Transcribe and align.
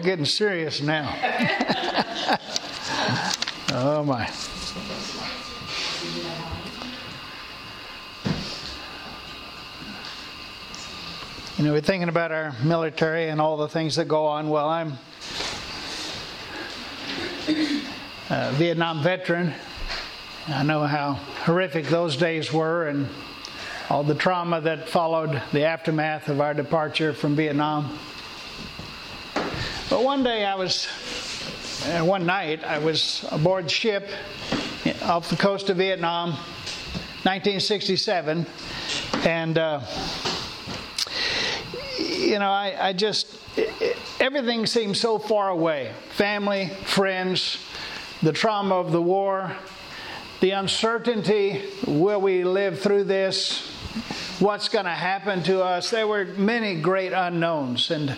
we're 0.00 0.06
getting 0.06 0.24
serious 0.24 0.80
now. 0.80 1.14
oh 3.72 4.02
my. 4.02 4.30
You 11.58 11.64
know, 11.64 11.72
we're 11.72 11.82
thinking 11.82 12.08
about 12.08 12.32
our 12.32 12.54
military 12.64 13.28
and 13.28 13.42
all 13.42 13.58
the 13.58 13.68
things 13.68 13.96
that 13.96 14.08
go 14.08 14.24
on. 14.24 14.48
Well, 14.48 14.66
I'm 14.66 14.94
a 18.30 18.52
Vietnam 18.52 19.02
veteran. 19.02 19.52
I 20.48 20.62
know 20.62 20.84
how 20.84 21.14
horrific 21.44 21.88
those 21.88 22.16
days 22.16 22.50
were 22.50 22.88
and 22.88 23.06
all 23.90 24.02
the 24.02 24.14
trauma 24.14 24.62
that 24.62 24.88
followed 24.88 25.42
the 25.52 25.64
aftermath 25.64 26.30
of 26.30 26.40
our 26.40 26.54
departure 26.54 27.12
from 27.12 27.36
Vietnam. 27.36 27.98
But 29.90 30.04
one 30.04 30.22
day 30.22 30.44
I 30.44 30.54
was, 30.54 30.86
uh, 31.84 32.04
one 32.04 32.24
night, 32.24 32.62
I 32.62 32.78
was 32.78 33.26
aboard 33.32 33.68
ship 33.68 34.08
off 35.02 35.28
the 35.28 35.34
coast 35.34 35.68
of 35.68 35.78
Vietnam, 35.78 36.28
1967, 37.24 38.46
and 39.24 39.58
uh, 39.58 39.80
you 41.98 42.38
know, 42.38 42.52
I, 42.52 42.76
I 42.80 42.92
just, 42.92 43.36
it, 43.56 43.96
everything 44.20 44.64
seemed 44.64 44.96
so 44.96 45.18
far 45.18 45.48
away 45.48 45.90
family, 46.10 46.68
friends, 46.84 47.58
the 48.22 48.32
trauma 48.32 48.76
of 48.76 48.92
the 48.92 49.02
war, 49.02 49.50
the 50.38 50.52
uncertainty 50.52 51.64
will 51.84 52.20
we 52.20 52.44
live 52.44 52.78
through 52.78 53.04
this? 53.04 53.68
What's 54.38 54.68
going 54.68 54.84
to 54.84 54.92
happen 54.92 55.42
to 55.42 55.64
us? 55.64 55.90
There 55.90 56.06
were 56.06 56.26
many 56.26 56.80
great 56.80 57.12
unknowns. 57.12 57.90
And 57.90 58.16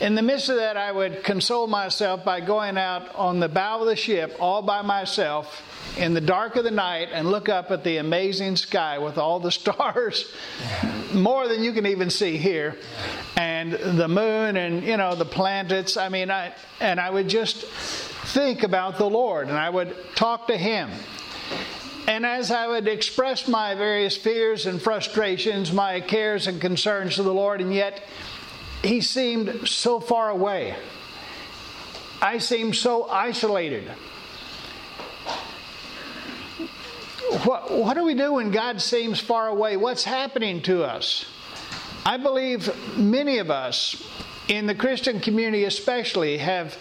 in 0.00 0.14
the 0.14 0.22
midst 0.22 0.48
of 0.48 0.56
that, 0.56 0.76
I 0.76 0.90
would 0.90 1.22
console 1.22 1.66
myself 1.66 2.24
by 2.24 2.40
going 2.40 2.76
out 2.76 3.14
on 3.14 3.38
the 3.38 3.48
bow 3.48 3.80
of 3.80 3.86
the 3.86 3.96
ship 3.96 4.36
all 4.40 4.60
by 4.62 4.82
myself 4.82 5.62
in 5.96 6.14
the 6.14 6.20
dark 6.20 6.56
of 6.56 6.64
the 6.64 6.70
night 6.70 7.10
and 7.12 7.30
look 7.30 7.48
up 7.48 7.70
at 7.70 7.84
the 7.84 7.98
amazing 7.98 8.56
sky 8.56 8.98
with 8.98 9.18
all 9.18 9.38
the 9.38 9.50
stars, 9.52 10.32
more 11.12 11.46
than 11.46 11.62
you 11.62 11.72
can 11.72 11.86
even 11.86 12.10
see 12.10 12.36
here, 12.36 12.76
and 13.36 13.72
the 13.72 14.08
moon 14.08 14.56
and 14.56 14.82
you 14.82 14.96
know 14.96 15.14
the 15.14 15.24
planets. 15.24 15.96
I 15.96 16.08
mean, 16.08 16.30
I 16.30 16.54
and 16.80 16.98
I 16.98 17.10
would 17.10 17.28
just 17.28 17.64
think 18.34 18.62
about 18.62 18.98
the 18.98 19.08
Lord 19.08 19.48
and 19.48 19.56
I 19.56 19.70
would 19.70 19.94
talk 20.16 20.48
to 20.48 20.56
Him. 20.56 20.90
And 22.06 22.26
as 22.26 22.50
I 22.50 22.66
would 22.66 22.86
express 22.86 23.48
my 23.48 23.74
various 23.74 24.14
fears 24.14 24.66
and 24.66 24.82
frustrations, 24.82 25.72
my 25.72 26.00
cares 26.00 26.46
and 26.46 26.60
concerns 26.60 27.14
to 27.14 27.22
the 27.22 27.32
Lord, 27.32 27.62
and 27.62 27.72
yet 27.72 28.02
He 28.84 29.00
seemed 29.00 29.66
so 29.66 29.98
far 29.98 30.28
away. 30.28 30.76
I 32.20 32.36
seemed 32.36 32.76
so 32.76 33.08
isolated. 33.08 33.88
What, 37.44 37.70
what 37.70 37.94
do 37.94 38.04
we 38.04 38.14
do 38.14 38.34
when 38.34 38.50
God 38.50 38.82
seems 38.82 39.20
far 39.20 39.48
away? 39.48 39.78
What's 39.78 40.04
happening 40.04 40.60
to 40.62 40.84
us? 40.84 41.24
I 42.04 42.18
believe 42.18 42.70
many 42.98 43.38
of 43.38 43.50
us, 43.50 44.06
in 44.48 44.66
the 44.66 44.74
Christian 44.74 45.20
community 45.20 45.64
especially, 45.64 46.38
have 46.38 46.76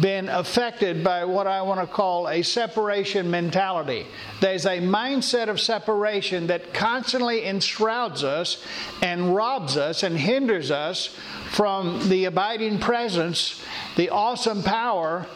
been 0.00 0.30
affected 0.30 1.04
by 1.04 1.24
what 1.26 1.46
I 1.46 1.60
want 1.60 1.80
to 1.80 1.86
call 1.86 2.28
a 2.28 2.42
separation 2.42 3.30
mentality. 3.30 4.06
There's 4.40 4.64
a 4.64 4.78
mindset 4.78 5.48
of 5.48 5.60
separation 5.60 6.46
that 6.46 6.72
constantly 6.72 7.44
enshrouds 7.44 8.24
us 8.24 8.64
and 9.02 9.34
robs 9.34 9.76
us 9.76 10.02
and 10.02 10.16
hinders 10.16 10.70
us 10.70 11.14
from 11.50 12.08
the 12.08 12.24
abiding 12.24 12.78
presence, 12.78 13.62
the 13.96 14.08
awesome 14.08 14.62
power 14.62 15.26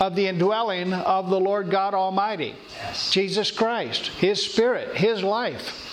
of 0.00 0.14
the 0.14 0.28
indwelling 0.28 0.94
of 0.94 1.28
the 1.28 1.40
Lord 1.40 1.70
God 1.70 1.92
Almighty, 1.92 2.54
yes. 2.76 3.10
Jesus 3.10 3.50
Christ, 3.50 4.06
His 4.06 4.42
Spirit, 4.42 4.96
His 4.96 5.22
life. 5.22 5.84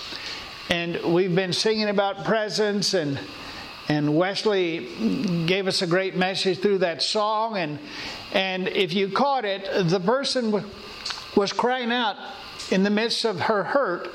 And 0.69 1.13
we've 1.13 1.35
been 1.35 1.53
singing 1.53 1.89
about 1.89 2.23
presence 2.23 2.93
and 2.93 3.19
and 3.87 4.15
Wesley 4.15 5.45
gave 5.45 5.67
us 5.67 5.81
a 5.81 5.87
great 5.87 6.15
message 6.15 6.59
through 6.59 6.79
that 6.79 7.01
song. 7.01 7.57
And 7.57 7.79
and 8.33 8.67
if 8.67 8.93
you 8.93 9.09
caught 9.09 9.45
it 9.45 9.89
the 9.89 9.99
person 9.99 10.63
was 11.35 11.53
crying 11.53 11.91
out 11.91 12.15
in 12.71 12.83
the 12.83 12.89
midst 12.89 13.25
of 13.25 13.39
her 13.41 13.63
hurt 13.63 14.09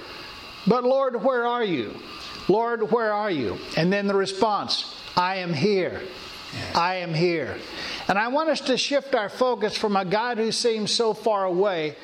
but 0.67 0.85
Lord 0.85 1.23
where 1.23 1.47
are 1.47 1.65
you? 1.65 1.95
Lord 2.49 2.91
where 2.91 3.13
are 3.13 3.31
you? 3.31 3.59
And 3.77 3.93
then 3.93 4.07
the 4.07 4.15
response 4.15 4.97
I 5.17 5.37
am 5.37 5.53
here. 5.53 6.01
I 6.75 6.97
am 6.97 7.15
here. 7.15 7.57
And 8.09 8.19
I 8.19 8.29
want 8.29 8.49
us 8.49 8.61
to 8.63 8.77
shift 8.77 9.15
our 9.15 9.29
focus 9.29 9.77
from 9.77 9.97
a 9.97 10.05
God 10.05 10.39
who 10.39 10.51
seems 10.51 10.91
so 10.91 11.15
far 11.15 11.45
away 11.45 11.97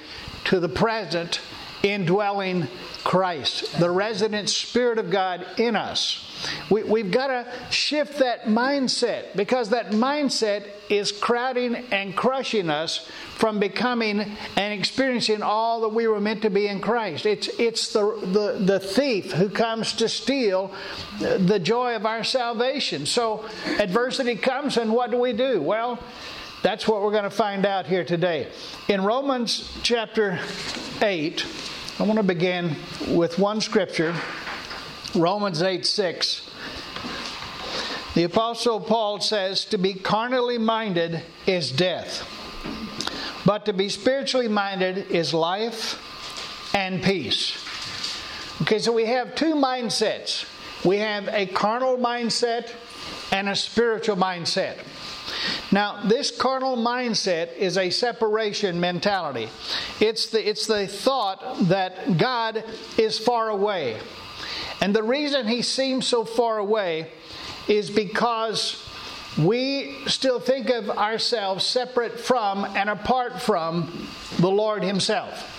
to 0.44 0.60
the 0.60 0.68
present 0.68 1.40
indwelling 1.82 2.68
Christ, 3.04 3.78
the 3.78 3.90
resident 3.90 4.48
Spirit 4.50 4.98
of 4.98 5.10
God 5.10 5.46
in 5.58 5.76
us. 5.76 6.22
We, 6.70 7.00
have 7.02 7.10
got 7.10 7.28
to 7.28 7.46
shift 7.70 8.18
that 8.18 8.44
mindset 8.44 9.36
because 9.36 9.70
that 9.70 9.90
mindset 9.90 10.68
is 10.90 11.12
crowding 11.12 11.76
and 11.92 12.16
crushing 12.16 12.68
us 12.68 13.08
from 13.36 13.58
becoming 13.58 14.36
and 14.56 14.78
experiencing 14.78 15.42
all 15.42 15.80
that 15.82 15.88
we 15.88 16.06
were 16.06 16.20
meant 16.20 16.42
to 16.42 16.50
be 16.50 16.66
in 16.66 16.80
Christ. 16.80 17.26
It's, 17.26 17.48
it's 17.58 17.92
the, 17.92 18.18
the, 18.22 18.64
the 18.64 18.80
thief 18.80 19.32
who 19.32 19.48
comes 19.48 19.92
to 19.94 20.08
steal 20.08 20.72
the 21.18 21.58
joy 21.58 21.94
of 21.94 22.06
our 22.06 22.24
salvation. 22.24 23.06
So 23.06 23.44
adversity 23.78 24.36
comes, 24.36 24.76
and 24.76 24.92
what 24.92 25.10
do 25.10 25.18
we 25.18 25.32
do? 25.32 25.62
Well, 25.62 25.98
that's 26.66 26.88
what 26.88 27.00
we're 27.00 27.12
going 27.12 27.22
to 27.22 27.30
find 27.30 27.64
out 27.64 27.86
here 27.86 28.04
today. 28.04 28.48
In 28.88 29.04
Romans 29.04 29.72
chapter 29.84 30.40
8, 31.00 31.46
I 32.00 32.02
want 32.02 32.16
to 32.16 32.24
begin 32.24 32.74
with 33.06 33.38
one 33.38 33.60
scripture 33.60 34.12
Romans 35.14 35.62
8 35.62 35.86
6. 35.86 36.50
The 38.14 38.24
Apostle 38.24 38.80
Paul 38.80 39.20
says, 39.20 39.64
To 39.66 39.78
be 39.78 39.94
carnally 39.94 40.58
minded 40.58 41.22
is 41.46 41.70
death, 41.70 42.26
but 43.46 43.64
to 43.66 43.72
be 43.72 43.88
spiritually 43.88 44.48
minded 44.48 45.08
is 45.12 45.32
life 45.32 46.02
and 46.74 47.00
peace. 47.00 47.64
Okay, 48.62 48.80
so 48.80 48.90
we 48.90 49.04
have 49.04 49.36
two 49.36 49.54
mindsets 49.54 50.46
we 50.84 50.98
have 50.98 51.28
a 51.28 51.46
carnal 51.46 51.96
mindset 51.96 52.72
and 53.32 53.48
a 53.48 53.56
spiritual 53.56 54.16
mindset. 54.16 54.76
Now, 55.72 56.02
this 56.06 56.30
carnal 56.30 56.76
mindset 56.76 57.56
is 57.56 57.76
a 57.76 57.90
separation 57.90 58.80
mentality. 58.80 59.48
It's 60.00 60.26
the, 60.26 60.48
it's 60.48 60.66
the 60.66 60.86
thought 60.86 61.58
that 61.68 62.18
God 62.18 62.64
is 62.96 63.18
far 63.18 63.48
away. 63.48 63.98
And 64.80 64.94
the 64.94 65.02
reason 65.02 65.48
he 65.48 65.62
seems 65.62 66.06
so 66.06 66.24
far 66.24 66.58
away 66.58 67.10
is 67.68 67.90
because 67.90 68.82
we 69.38 69.96
still 70.06 70.40
think 70.40 70.70
of 70.70 70.88
ourselves 70.88 71.64
separate 71.64 72.18
from 72.18 72.64
and 72.64 72.88
apart 72.88 73.42
from 73.42 74.08
the 74.38 74.50
Lord 74.50 74.82
Himself. 74.82 75.52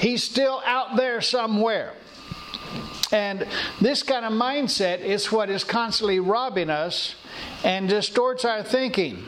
He's 0.00 0.22
still 0.22 0.62
out 0.64 0.96
there 0.96 1.20
somewhere. 1.20 1.94
And 3.12 3.46
this 3.80 4.02
kind 4.02 4.24
of 4.24 4.32
mindset 4.32 5.00
is 5.00 5.32
what 5.32 5.48
is 5.48 5.64
constantly 5.64 6.20
robbing 6.20 6.70
us 6.70 7.14
and 7.64 7.88
distorts 7.88 8.44
our 8.44 8.62
thinking. 8.62 9.24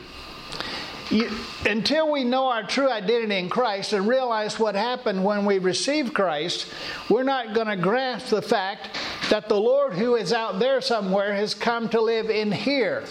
You, 1.09 1.29
until 1.65 2.11
we 2.11 2.23
know 2.23 2.49
our 2.49 2.63
true 2.63 2.89
identity 2.89 3.39
in 3.39 3.49
Christ 3.49 3.93
and 3.93 4.07
realize 4.07 4.59
what 4.59 4.75
happened 4.75 5.23
when 5.23 5.43
we 5.43 5.57
received 5.57 6.13
Christ, 6.13 6.71
we're 7.09 7.23
not 7.23 7.55
going 7.55 7.67
to 7.67 7.75
grasp 7.75 8.27
the 8.27 8.43
fact 8.43 8.95
that 9.31 9.49
the 9.49 9.59
Lord 9.59 9.93
who 9.93 10.15
is 10.15 10.31
out 10.31 10.59
there 10.59 10.81
somewhere 10.81 11.33
has 11.33 11.55
come 11.55 11.89
to 11.89 12.01
live 12.01 12.29
in 12.29 12.51
here, 12.51 13.05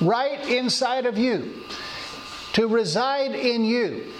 right 0.00 0.46
inside 0.46 1.06
of 1.06 1.16
you, 1.16 1.64
to 2.52 2.68
reside 2.68 3.34
in 3.34 3.64
you. 3.64 4.12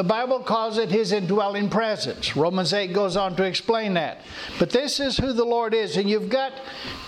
The 0.00 0.04
Bible 0.04 0.40
calls 0.40 0.78
it 0.78 0.90
his 0.90 1.12
indwelling 1.12 1.68
presence. 1.68 2.34
Romans 2.34 2.72
8 2.72 2.94
goes 2.94 3.18
on 3.18 3.36
to 3.36 3.42
explain 3.42 3.92
that. 3.94 4.22
But 4.58 4.70
this 4.70 4.98
is 4.98 5.18
who 5.18 5.34
the 5.34 5.44
Lord 5.44 5.74
is, 5.74 5.98
and 5.98 6.08
you've 6.08 6.30
got 6.30 6.54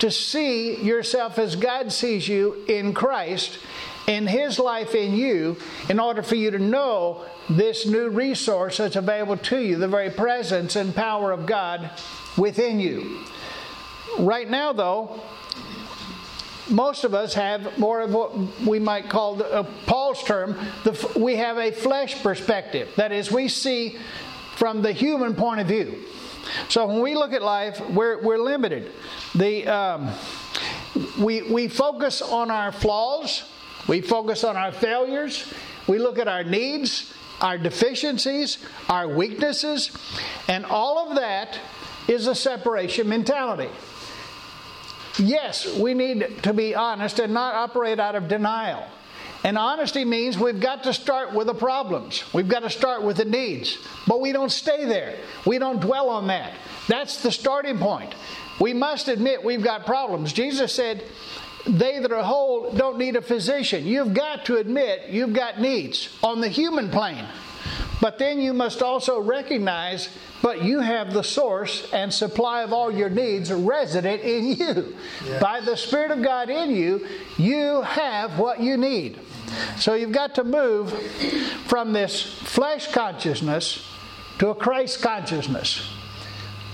to 0.00 0.10
see 0.10 0.76
yourself 0.76 1.38
as 1.38 1.56
God 1.56 1.90
sees 1.90 2.28
you 2.28 2.66
in 2.68 2.92
Christ, 2.92 3.58
in 4.06 4.26
his 4.26 4.58
life 4.58 4.94
in 4.94 5.14
you, 5.14 5.56
in 5.88 5.98
order 5.98 6.22
for 6.22 6.34
you 6.34 6.50
to 6.50 6.58
know 6.58 7.24
this 7.48 7.86
new 7.86 8.10
resource 8.10 8.76
that's 8.76 8.96
available 8.96 9.38
to 9.38 9.58
you, 9.58 9.76
the 9.76 9.88
very 9.88 10.10
presence 10.10 10.76
and 10.76 10.94
power 10.94 11.32
of 11.32 11.46
God 11.46 11.90
within 12.36 12.78
you. 12.78 13.24
Right 14.18 14.50
now, 14.50 14.74
though, 14.74 15.18
most 16.72 17.04
of 17.04 17.14
us 17.14 17.34
have 17.34 17.78
more 17.78 18.00
of 18.00 18.12
what 18.12 18.34
we 18.66 18.78
might 18.78 19.08
call 19.08 19.42
uh, 19.42 19.62
Paul's 19.86 20.22
term, 20.24 20.56
the, 20.84 21.12
we 21.16 21.36
have 21.36 21.58
a 21.58 21.70
flesh 21.70 22.22
perspective. 22.22 22.88
That 22.96 23.12
is, 23.12 23.30
we 23.30 23.48
see 23.48 23.98
from 24.56 24.82
the 24.82 24.92
human 24.92 25.34
point 25.34 25.60
of 25.60 25.66
view. 25.66 26.02
So 26.68 26.86
when 26.86 27.00
we 27.00 27.14
look 27.14 27.32
at 27.32 27.42
life, 27.42 27.80
we're, 27.90 28.20
we're 28.22 28.38
limited. 28.38 28.90
The, 29.34 29.66
um, 29.66 30.10
we, 31.20 31.42
we 31.42 31.68
focus 31.68 32.20
on 32.22 32.50
our 32.50 32.72
flaws, 32.72 33.44
We 33.88 34.00
focus 34.00 34.44
on 34.44 34.56
our 34.56 34.72
failures. 34.72 35.52
We 35.88 35.98
look 35.98 36.18
at 36.18 36.28
our 36.28 36.44
needs, 36.44 37.12
our 37.40 37.58
deficiencies, 37.58 38.58
our 38.88 39.08
weaknesses, 39.08 39.90
and 40.48 40.64
all 40.64 41.08
of 41.10 41.16
that 41.16 41.58
is 42.06 42.26
a 42.26 42.34
separation 42.34 43.08
mentality. 43.08 43.68
Yes, 45.18 45.76
we 45.76 45.94
need 45.94 46.42
to 46.42 46.52
be 46.52 46.74
honest 46.74 47.18
and 47.18 47.34
not 47.34 47.54
operate 47.54 48.00
out 48.00 48.14
of 48.14 48.28
denial. 48.28 48.84
And 49.44 49.58
honesty 49.58 50.04
means 50.04 50.38
we've 50.38 50.60
got 50.60 50.84
to 50.84 50.94
start 50.94 51.34
with 51.34 51.48
the 51.48 51.54
problems. 51.54 52.22
We've 52.32 52.48
got 52.48 52.60
to 52.60 52.70
start 52.70 53.02
with 53.02 53.16
the 53.16 53.24
needs. 53.24 53.76
But 54.06 54.20
we 54.20 54.32
don't 54.32 54.52
stay 54.52 54.84
there. 54.84 55.16
We 55.44 55.58
don't 55.58 55.80
dwell 55.80 56.10
on 56.10 56.28
that. 56.28 56.52
That's 56.88 57.22
the 57.22 57.32
starting 57.32 57.78
point. 57.78 58.14
We 58.60 58.72
must 58.72 59.08
admit 59.08 59.42
we've 59.42 59.62
got 59.62 59.84
problems. 59.84 60.32
Jesus 60.32 60.72
said, 60.72 61.04
They 61.66 61.98
that 61.98 62.12
are 62.12 62.22
whole 62.22 62.72
don't 62.72 62.98
need 62.98 63.16
a 63.16 63.22
physician. 63.22 63.84
You've 63.84 64.14
got 64.14 64.44
to 64.46 64.58
admit 64.58 65.08
you've 65.08 65.32
got 65.32 65.60
needs 65.60 66.16
on 66.22 66.40
the 66.40 66.48
human 66.48 66.88
plane. 66.90 67.26
But 68.02 68.18
then 68.18 68.40
you 68.40 68.52
must 68.52 68.82
also 68.82 69.20
recognize, 69.20 70.08
but 70.42 70.64
you 70.64 70.80
have 70.80 71.14
the 71.14 71.22
source 71.22 71.88
and 71.92 72.12
supply 72.12 72.62
of 72.62 72.72
all 72.72 72.90
your 72.90 73.08
needs 73.08 73.52
resident 73.52 74.22
in 74.22 74.56
you. 74.56 74.96
Yes. 75.24 75.40
By 75.40 75.60
the 75.60 75.76
Spirit 75.76 76.10
of 76.10 76.20
God 76.20 76.50
in 76.50 76.74
you, 76.74 77.06
you 77.38 77.82
have 77.82 78.40
what 78.40 78.58
you 78.58 78.76
need. 78.76 79.20
So 79.78 79.94
you've 79.94 80.10
got 80.10 80.34
to 80.34 80.42
move 80.42 80.92
from 81.68 81.92
this 81.92 82.20
flesh 82.20 82.90
consciousness 82.90 83.88
to 84.40 84.48
a 84.48 84.54
Christ 84.56 85.00
consciousness. 85.00 85.88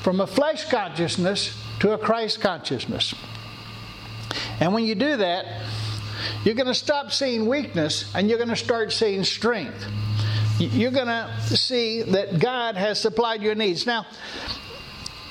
From 0.01 0.23
a 0.23 0.27
flesh 0.27 0.65
consciousness 0.71 1.63
to 1.81 1.93
a 1.93 1.99
Christ 1.99 2.41
consciousness. 2.41 3.15
And 4.61 4.73
when 4.73 4.85
you 4.85 4.95
do 4.95 5.19
that, 5.19 5.45
you're 6.43 6.55
going 6.55 6.69
to 6.69 6.75
stop 6.75 7.13
seeing 7.13 7.47
weakness 7.47 8.11
and 8.15 8.31
you're 8.31 8.39
going 8.39 8.49
to 8.49 8.57
start 8.57 8.93
seeing 8.93 9.25
strength 9.25 9.85
you're 10.59 10.91
going 10.91 11.07
to 11.07 11.57
see 11.57 12.03
that 12.03 12.41
God 12.41 12.77
has 12.77 13.01
supplied 13.01 13.43
your 13.43 13.55
needs. 13.55 13.87
Now, 13.87 14.07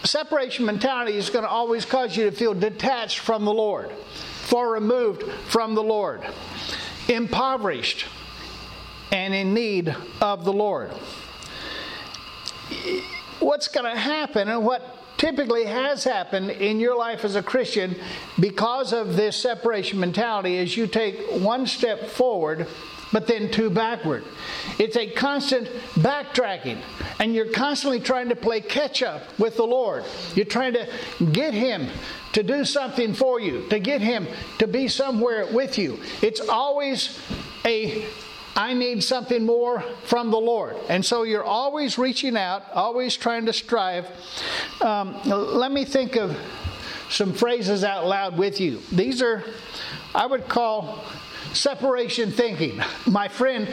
separation 0.03 0.65
mentality 0.65 1.17
is 1.17 1.29
going 1.29 1.43
to 1.43 1.49
always 1.49 1.85
cause 1.85 2.15
you 2.15 2.29
to 2.29 2.31
feel 2.31 2.53
detached 2.53 3.19
from 3.19 3.43
the 3.43 3.53
Lord, 3.53 3.91
far 3.91 4.71
removed 4.71 5.23
from 5.49 5.75
the 5.75 5.83
Lord, 5.83 6.21
impoverished, 7.09 8.05
and 9.11 9.33
in 9.33 9.53
need 9.53 9.93
of 10.21 10.45
the 10.45 10.53
Lord. 10.53 10.91
What's 13.39 13.67
going 13.67 13.85
to 13.85 13.99
happen, 13.99 14.47
and 14.47 14.65
what 14.65 15.17
typically 15.17 15.65
has 15.65 16.03
happened 16.03 16.51
in 16.51 16.79
your 16.79 16.95
life 16.95 17.25
as 17.25 17.35
a 17.35 17.43
Christian 17.43 17.95
because 18.39 18.93
of 18.93 19.15
this 19.15 19.35
separation 19.35 19.99
mentality, 19.99 20.55
is 20.55 20.77
you 20.77 20.87
take 20.87 21.19
one 21.31 21.67
step 21.67 22.07
forward 22.07 22.67
but 23.11 23.27
then 23.27 23.51
two 23.51 23.69
backward. 23.69 24.23
It's 24.79 24.97
a 24.97 25.09
constant 25.09 25.67
backtracking, 25.95 26.79
and 27.19 27.33
you're 27.33 27.51
constantly 27.51 27.99
trying 27.99 28.29
to 28.29 28.35
play 28.35 28.61
catch 28.61 29.03
up 29.03 29.23
with 29.39 29.57
the 29.57 29.65
Lord. 29.65 30.03
You're 30.35 30.45
trying 30.45 30.73
to 30.73 30.87
get 31.31 31.53
Him 31.53 31.87
to 32.33 32.43
do 32.43 32.65
something 32.65 33.13
for 33.13 33.39
you, 33.39 33.67
to 33.69 33.79
get 33.79 34.01
Him 34.01 34.27
to 34.59 34.67
be 34.67 34.87
somewhere 34.87 35.47
with 35.51 35.77
you. 35.77 35.99
It's 36.21 36.41
always 36.41 37.19
a 37.65 38.05
I 38.57 38.73
need 38.73 39.03
something 39.03 39.45
more 39.45 39.81
from 40.05 40.31
the 40.31 40.39
Lord. 40.39 40.77
And 40.89 41.05
so 41.05 41.21
you're 41.21 41.43
always 41.43 41.99
reaching 41.99 42.35
out, 42.35 42.63
always 42.73 43.15
trying 43.15 43.45
to 43.45 43.53
strive. 43.53 44.07
Um, 44.81 45.21
let 45.25 45.71
me 45.71 45.85
think 45.85 46.15
of 46.15 46.35
some 47.11 47.33
phrases 47.33 47.83
out 47.83 48.07
loud 48.07 48.35
with 48.35 48.59
you. 48.59 48.81
These 48.91 49.21
are, 49.21 49.43
I 50.15 50.25
would 50.25 50.47
call 50.47 51.03
separation 51.57 52.31
thinking. 52.31 52.81
My 53.05 53.27
friend 53.27 53.67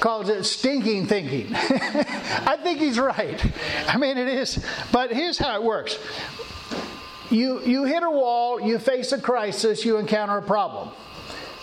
calls 0.00 0.28
it 0.28 0.44
stinking 0.44 1.06
thinking. 1.06 1.48
I 1.54 2.58
think 2.62 2.78
he's 2.78 2.98
right. 2.98 3.44
I 3.88 3.96
mean, 3.96 4.16
it 4.18 4.28
is. 4.28 4.64
But 4.92 5.10
here's 5.12 5.38
how 5.38 5.56
it 5.56 5.62
works 5.62 5.98
you, 7.30 7.60
you 7.62 7.84
hit 7.84 8.02
a 8.02 8.10
wall, 8.10 8.60
you 8.60 8.78
face 8.78 9.12
a 9.12 9.20
crisis, 9.20 9.84
you 9.84 9.98
encounter 9.98 10.36
a 10.36 10.42
problem. 10.42 10.90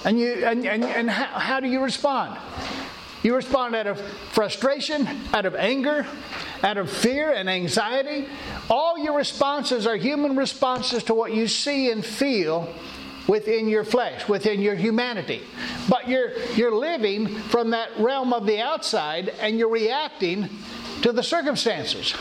And, 0.06 0.20
you, 0.20 0.46
and, 0.46 0.66
and, 0.66 0.84
and 0.84 1.10
how, 1.10 1.40
how 1.40 1.60
do 1.60 1.68
you 1.68 1.82
respond? 1.82 2.38
You 3.24 3.36
respond 3.36 3.76
out 3.76 3.88
of 3.88 4.00
frustration, 4.32 5.08
out 5.34 5.46
of 5.46 5.56
anger, 5.56 6.06
out 6.64 6.78
of 6.78 6.90
fear 6.90 7.34
and 7.34 7.50
anxiety. 7.50 8.28
All 8.70 8.98
your 8.98 9.18
responses 9.18 9.86
are 9.86 9.96
human 9.96 10.36
responses 10.36 11.04
to 11.06 11.14
what 11.14 11.34
you 11.34 11.48
see 11.48 11.92
and 11.92 12.06
feel 12.06 12.74
within 13.27 13.68
your 13.68 13.83
flesh, 13.83 14.27
within 14.27 14.62
your 14.62 14.75
humanity. 14.75 15.44
But 15.89 16.07
you're, 16.07 16.38
you're 16.56 16.75
living 16.75 17.27
from 17.27 17.71
that 17.71 17.89
realm 18.00 18.33
of 18.33 18.45
the 18.45 18.62
outside 18.62 19.29
and 19.39 19.57
you're 19.57 19.69
reacting 19.69 20.50
to 21.01 21.12
the 21.12 21.24
circumstances. 21.24 22.13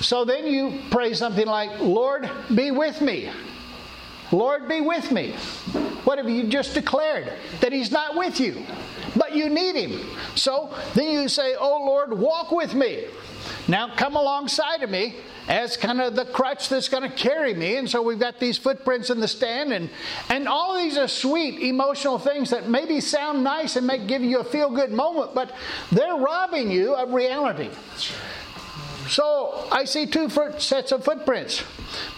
So 0.00 0.24
then 0.24 0.46
you 0.46 0.82
pray 0.90 1.14
something 1.14 1.46
like, 1.46 1.80
Lord, 1.80 2.30
be 2.54 2.70
with 2.70 3.00
me. 3.00 3.30
Lord, 4.32 4.68
be 4.68 4.80
with 4.80 5.12
me. 5.12 5.32
What 6.04 6.18
have 6.18 6.28
you 6.28 6.44
just 6.44 6.74
declared? 6.74 7.32
That 7.60 7.72
He's 7.72 7.90
not 7.90 8.16
with 8.16 8.40
you, 8.40 8.64
but 9.16 9.34
you 9.34 9.48
need 9.48 9.76
Him. 9.76 10.00
So 10.34 10.74
then 10.94 11.10
you 11.10 11.28
say, 11.28 11.54
Oh 11.54 11.84
Lord, 11.84 12.12
walk 12.12 12.50
with 12.50 12.74
me. 12.74 13.04
Now 13.66 13.94
come 13.94 14.16
alongside 14.16 14.82
of 14.82 14.90
me 14.90 15.16
as 15.48 15.76
kind 15.76 16.00
of 16.00 16.14
the 16.14 16.24
crutch 16.24 16.68
that's 16.68 16.88
going 16.88 17.02
to 17.02 17.14
carry 17.14 17.54
me. 17.54 17.76
And 17.76 17.88
so 17.88 18.02
we've 18.02 18.18
got 18.18 18.38
these 18.38 18.58
footprints 18.58 19.10
in 19.10 19.20
the 19.20 19.28
stand, 19.28 19.72
and, 19.72 19.90
and 20.28 20.48
all 20.48 20.76
of 20.76 20.82
these 20.82 20.96
are 20.96 21.08
sweet 21.08 21.60
emotional 21.60 22.18
things 22.18 22.50
that 22.50 22.68
maybe 22.68 23.00
sound 23.00 23.44
nice 23.44 23.76
and 23.76 23.86
may 23.86 23.98
give 23.98 24.22
you 24.22 24.40
a 24.40 24.44
feel 24.44 24.70
good 24.70 24.92
moment, 24.92 25.34
but 25.34 25.52
they're 25.92 26.16
robbing 26.16 26.70
you 26.70 26.94
of 26.94 27.12
reality. 27.12 27.70
So 29.08 29.68
I 29.70 29.84
see 29.84 30.06
two 30.06 30.28
sets 30.58 30.92
of 30.92 31.04
footprints. 31.04 31.62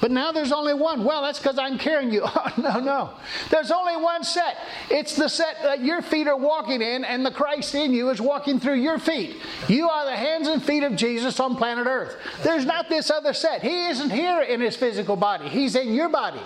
But 0.00 0.10
now 0.10 0.32
there's 0.32 0.52
only 0.52 0.74
one. 0.74 1.04
Well, 1.04 1.22
that's 1.22 1.38
because 1.38 1.58
I'm 1.58 1.78
carrying 1.78 2.10
you. 2.12 2.24
Oh, 2.38 2.52
no, 2.58 2.80
no. 2.80 3.10
There's 3.50 3.70
only 3.70 3.96
one 3.96 4.22
set. 4.22 4.58
It's 4.90 5.16
the 5.16 5.28
set 5.28 5.62
that 5.62 5.80
your 5.82 6.00
feet 6.02 6.26
are 6.26 6.36
walking 6.36 6.80
in, 6.80 7.04
and 7.04 7.24
the 7.24 7.30
Christ 7.30 7.74
in 7.74 7.92
you 7.92 8.10
is 8.10 8.20
walking 8.20 8.60
through 8.60 8.76
your 8.76 8.98
feet. 8.98 9.36
You 9.68 9.88
are 9.88 10.04
the 10.04 10.16
hands 10.16 10.48
and 10.48 10.62
feet 10.62 10.82
of 10.82 10.96
Jesus 10.96 11.40
on 11.40 11.56
planet 11.56 11.86
Earth. 11.86 12.16
There's 12.42 12.64
not 12.64 12.88
this 12.88 13.10
other 13.10 13.32
set. 13.32 13.62
He 13.62 13.86
isn't 13.86 14.10
here 14.10 14.42
in 14.42 14.60
his 14.60 14.76
physical 14.76 15.16
body, 15.16 15.48
He's 15.48 15.76
in 15.76 15.94
your 15.94 16.08
body. 16.08 16.40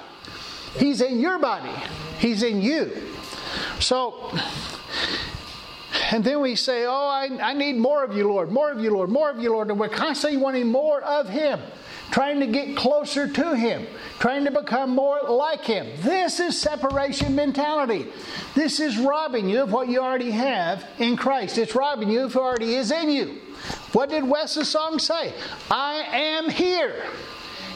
He's 0.76 1.00
in 1.00 1.20
your 1.20 1.38
body. 1.38 1.72
He's 2.18 2.42
in 2.42 2.62
you. 2.62 2.90
So, 3.80 4.32
and 6.10 6.24
then 6.24 6.40
we 6.40 6.56
say, 6.56 6.86
Oh, 6.86 7.06
I, 7.06 7.28
I 7.40 7.54
need 7.54 7.76
more 7.76 8.02
of 8.02 8.16
you, 8.16 8.26
Lord, 8.28 8.50
more 8.50 8.70
of 8.70 8.80
you, 8.80 8.92
Lord, 8.92 9.10
more 9.10 9.30
of 9.30 9.38
you, 9.38 9.52
Lord. 9.52 9.70
And 9.70 9.78
we're 9.78 9.88
constantly 9.88 10.36
wanting 10.38 10.66
more 10.66 11.00
of 11.02 11.28
Him, 11.28 11.60
trying 12.10 12.40
to 12.40 12.46
get 12.46 12.76
closer 12.76 13.28
to 13.28 13.54
Him, 13.54 13.86
trying 14.18 14.44
to 14.44 14.50
become 14.50 14.90
more 14.90 15.20
like 15.28 15.64
Him. 15.64 15.86
This 16.00 16.40
is 16.40 16.60
separation 16.60 17.34
mentality. 17.34 18.06
This 18.54 18.80
is 18.80 18.98
robbing 18.98 19.48
you 19.48 19.62
of 19.62 19.72
what 19.72 19.88
you 19.88 20.00
already 20.00 20.32
have 20.32 20.84
in 20.98 21.16
Christ. 21.16 21.58
It's 21.58 21.74
robbing 21.74 22.10
you 22.10 22.24
of 22.24 22.32
who 22.32 22.40
already 22.40 22.74
is 22.74 22.90
in 22.90 23.08
you. 23.10 23.40
What 23.92 24.10
did 24.10 24.24
Wes's 24.24 24.68
song 24.68 24.98
say? 24.98 25.32
I 25.70 25.96
am 26.12 26.50
here. 26.50 27.04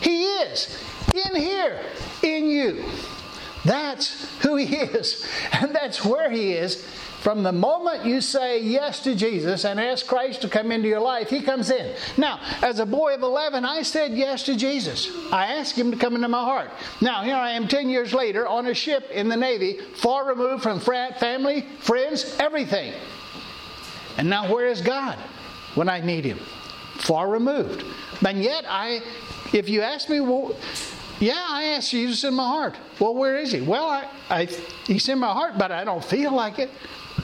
He 0.00 0.24
is 0.24 0.82
in 1.14 1.36
here, 1.36 1.80
in 2.22 2.46
you. 2.46 2.84
That's 3.64 4.38
who 4.40 4.56
He 4.56 4.76
is, 4.76 5.26
and 5.52 5.74
that's 5.74 6.04
where 6.04 6.30
He 6.30 6.52
is 6.52 6.84
from 7.24 7.42
the 7.42 7.52
moment 7.52 8.04
you 8.04 8.20
say 8.20 8.60
yes 8.60 9.00
to 9.00 9.14
Jesus 9.14 9.64
and 9.64 9.80
ask 9.80 10.06
Christ 10.06 10.42
to 10.42 10.48
come 10.50 10.70
into 10.70 10.88
your 10.88 11.00
life, 11.00 11.30
He 11.30 11.40
comes 11.40 11.70
in. 11.70 11.96
Now, 12.18 12.38
as 12.60 12.80
a 12.80 12.86
boy 12.86 13.14
of 13.14 13.22
11, 13.22 13.64
I 13.64 13.80
said 13.80 14.12
yes 14.12 14.42
to 14.42 14.54
Jesus. 14.54 15.10
I 15.32 15.46
asked 15.54 15.74
Him 15.74 15.90
to 15.90 15.96
come 15.96 16.16
into 16.16 16.28
my 16.28 16.44
heart. 16.44 16.70
Now, 17.00 17.24
here 17.24 17.34
I 17.34 17.52
am 17.52 17.66
10 17.66 17.88
years 17.88 18.12
later 18.12 18.46
on 18.46 18.66
a 18.66 18.74
ship 18.74 19.10
in 19.10 19.30
the 19.30 19.38
Navy, 19.38 19.78
far 19.94 20.28
removed 20.28 20.62
from 20.62 20.80
family, 20.80 21.62
friends, 21.78 22.36
everything. 22.38 22.92
And 24.18 24.28
now, 24.28 24.52
where 24.52 24.66
is 24.66 24.82
God 24.82 25.16
when 25.76 25.88
I 25.88 26.00
need 26.00 26.26
Him? 26.26 26.40
Far 26.98 27.30
removed. 27.30 27.86
And 28.22 28.42
yet, 28.42 28.66
I, 28.68 29.00
if 29.54 29.70
you 29.70 29.80
ask 29.80 30.10
me, 30.10 30.20
well, 30.20 30.54
yeah, 31.20 31.44
I 31.48 31.64
asked 31.76 31.90
Jesus 31.90 32.24
in 32.24 32.34
my 32.34 32.46
heart. 32.46 32.76
Well, 32.98 33.14
where 33.14 33.36
is 33.36 33.52
He? 33.52 33.60
Well, 33.60 33.84
I, 33.84 34.08
I, 34.30 34.44
He's 34.86 35.08
in 35.08 35.18
my 35.18 35.32
heart, 35.32 35.58
but 35.58 35.72
I 35.72 35.84
don't 35.84 36.04
feel 36.04 36.32
like 36.32 36.58
it. 36.58 36.70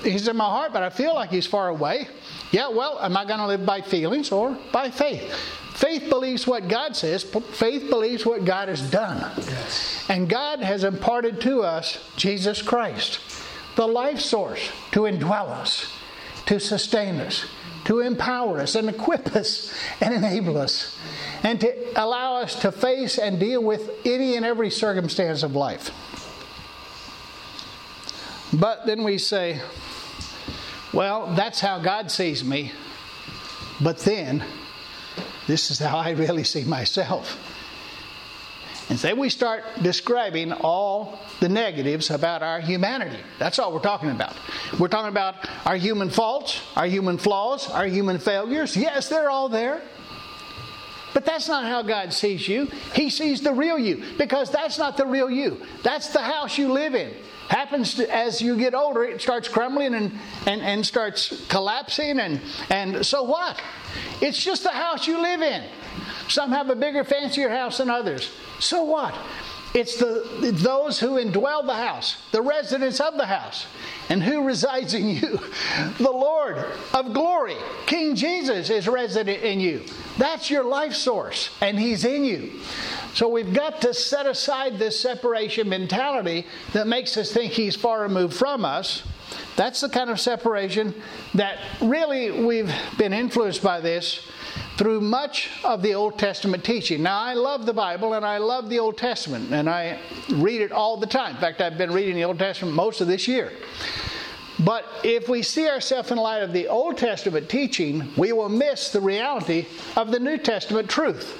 He's 0.03 0.29
in 0.29 0.37
my 0.37 0.45
heart, 0.45 0.73
but 0.73 0.83
I 0.83 0.91
feel 0.91 1.15
like 1.15 1.31
he's 1.31 1.47
far 1.47 1.69
away. 1.69 2.09
Yeah, 2.53 2.69
well, 2.69 2.99
am 3.01 3.17
I 3.17 3.25
going 3.25 3.41
to 3.41 3.47
live 3.47 3.67
by 3.67 3.81
feelings 3.81 4.33
or 4.33 4.57
by 4.73 4.91
faith? 4.91 5.33
Faith 5.75 6.09
believes 6.09 6.47
what 6.47 6.69
God 6.69 6.95
says, 6.95 7.23
faith 7.23 7.89
believes 7.89 8.27
what 8.27 8.45
God 8.45 8.69
has 8.69 8.89
done. 8.91 9.31
Yes. 9.37 10.05
And 10.09 10.29
God 10.29 10.61
has 10.61 10.85
imparted 10.85 11.41
to 11.43 11.63
us 11.63 11.99
Jesus 12.17 12.61
Christ, 12.61 13.21
the 13.77 13.87
life 13.87 14.21
source, 14.21 14.71
to 14.93 15.01
indwell 15.01 15.49
us, 15.49 15.91
to 16.47 16.61
sustain 16.61 17.17
us, 17.17 17.47
to 17.85 18.01
empower 18.01 18.59
us, 18.59 18.75
and 18.75 18.89
equip 18.89 19.35
us, 19.35 19.75
and 20.01 20.13
enable 20.13 20.59
us, 20.59 20.99
and 21.43 21.61
to 21.61 22.03
allow 22.03 22.37
us 22.37 22.55
to 22.63 22.73
face 22.73 23.19
and 23.19 23.41
deal 23.41 23.63
with 23.63 23.91
any 24.05 24.37
and 24.37 24.45
every 24.45 24.71
circumstance 24.71 25.43
of 25.43 25.55
life. 25.55 25.91
But 28.53 28.87
then 28.87 29.05
we 29.05 29.19
say, 29.19 29.61
well, 30.93 31.33
that's 31.35 31.61
how 31.61 31.79
God 31.79 32.11
sees 32.11 32.43
me. 32.45 32.73
But 33.81 33.99
then, 33.99 34.45
this 35.47 35.71
is 35.71 35.79
how 35.79 35.99
I 35.99 36.11
really 36.11 36.45
see 36.45 36.65
myself. 36.65 37.39
And 38.91 38.99
then 38.99 39.19
we 39.19 39.29
start 39.29 39.63
describing 39.83 40.53
all 40.53 41.21
the 41.39 41.49
negatives 41.49 42.11
about 42.11 42.43
our 42.43 42.59
humanity. 42.59 43.21
That's 43.39 43.61
all 43.61 43.73
we're 43.73 43.79
talking 43.79 44.11
about. 44.11 44.35
We're 44.81 44.89
talking 44.89 45.11
about 45.11 45.49
our 45.65 45.77
human 45.77 46.11
faults, 46.11 46.61
our 46.75 46.87
human 46.87 47.17
flaws, 47.17 47.71
our 47.71 47.87
human 47.87 48.19
failures. 48.19 48.77
Yes, 48.77 49.09
they're 49.09 49.31
all 49.31 49.49
there. 49.49 49.81
But 51.13 51.25
that's 51.25 51.49
not 51.49 51.65
how 51.65 51.83
God 51.83 52.13
sees 52.13 52.47
you. 52.47 52.67
He 52.95 53.11
sees 53.11 53.41
the 53.41 53.53
real 53.53 53.79
you 53.79 54.05
because 54.17 54.51
that's 54.51 54.79
not 54.79 54.97
the 54.97 55.07
real 55.07 55.31
you. 55.31 55.61
That's 55.83 56.13
the 56.13 56.21
house 56.21 56.57
you 56.57 56.73
live 56.73 56.95
in. 56.95 57.13
Happens 57.49 57.95
to, 57.95 58.15
as 58.15 58.41
you 58.41 58.57
get 58.57 58.75
older, 58.75 59.03
it 59.03 59.21
starts 59.21 59.49
crumbling 59.49 59.95
and, 59.95 60.13
and, 60.47 60.61
and 60.63 60.87
starts 60.87 61.47
collapsing. 61.49 62.21
And, 62.21 62.41
and 62.71 63.05
so 63.05 63.25
what? 63.25 63.61
It's 64.21 64.43
just 64.43 64.63
the 64.63 64.71
house 64.71 65.09
you 65.09 65.21
live 65.21 65.43
in. 65.43 65.65
Some 66.29 66.53
have 66.53 66.71
a 66.71 66.77
bigger, 66.77 67.03
fancier 67.03 67.49
house 67.49 67.79
than 67.79 67.91
others. 67.91 68.31
So 68.61 68.85
what? 68.85 69.15
It's 69.73 69.97
the, 69.97 70.51
those 70.53 70.99
who 70.99 71.11
indwell 71.11 71.65
the 71.65 71.75
house, 71.75 72.17
the 72.33 72.43
residents 72.43 72.99
of 72.99 73.17
the 73.17 73.27
house. 73.27 73.67
And 74.09 74.23
who 74.23 74.45
resides 74.45 74.95
in 74.95 75.09
you? 75.09 75.41
The 75.99 76.11
Lord 76.11 76.65
of 76.95 77.13
glory, 77.13 77.57
King 77.87 78.17
Jesus, 78.17 78.71
is 78.71 78.89
resident 78.89 79.43
in 79.43 79.61
you. 79.61 79.83
That's 80.19 80.51
your 80.51 80.65
life 80.65 80.95
source, 80.95 81.51
and 81.61 81.79
He's 81.79 82.05
in 82.05 82.25
you. 82.25 82.61
So 83.15 83.29
we've 83.29 83.53
got 83.53 83.81
to 83.83 83.95
set 83.95 84.27
aside 84.27 84.79
this 84.79 84.99
separation 84.99 85.69
mentality 85.69 86.47
that 86.73 86.87
makes 86.87 87.17
us 87.17 87.33
think 87.33 87.53
He's 87.53 87.77
far 87.77 88.03
removed 88.03 88.35
from 88.35 88.65
us. 88.65 89.03
That's 89.57 89.81
the 89.81 89.89
kind 89.89 90.11
of 90.11 90.19
separation 90.19 90.95
that 91.35 91.59
really 91.81 92.45
we've 92.45 92.73
been 92.99 93.13
influenced 93.13 93.63
by 93.63 93.81
this 93.81 94.27
through 94.77 95.01
much 95.01 95.51
of 95.65 95.83
the 95.83 95.95
Old 95.95 96.19
Testament 96.19 96.65
teaching. 96.65 97.03
Now, 97.03 97.21
I 97.21 97.35
love 97.35 97.67
the 97.67 97.73
Bible 97.73 98.15
and 98.15 98.25
I 98.25 98.39
love 98.39 98.69
the 98.69 98.79
Old 98.79 98.97
Testament, 98.97 99.53
and 99.53 99.69
I 99.69 99.99
read 100.31 100.61
it 100.61 100.73
all 100.73 100.97
the 100.97 101.07
time. 101.07 101.35
In 101.35 101.41
fact, 101.41 101.61
I've 101.61 101.79
been 101.79 101.93
reading 101.93 102.15
the 102.15 102.25
Old 102.25 102.39
Testament 102.39 102.75
most 102.75 103.01
of 103.01 103.07
this 103.07 103.29
year. 103.29 103.53
But 104.65 104.85
if 105.03 105.29
we 105.29 105.43
see 105.43 105.69
ourselves 105.69 106.11
in 106.11 106.19
light 106.19 106.43
of 106.43 106.53
the 106.53 106.69
Old 106.69 106.99
Testament 106.99 107.49
teaching, 107.49 108.11
we 108.17 108.33
will 108.33 108.49
miss 108.49 108.93
the 108.93 109.01
reality 109.01 109.67
of 109.97 110.11
the 110.11 110.21
New 110.21 110.37
Testament 110.37 110.89
truth. 110.89 111.39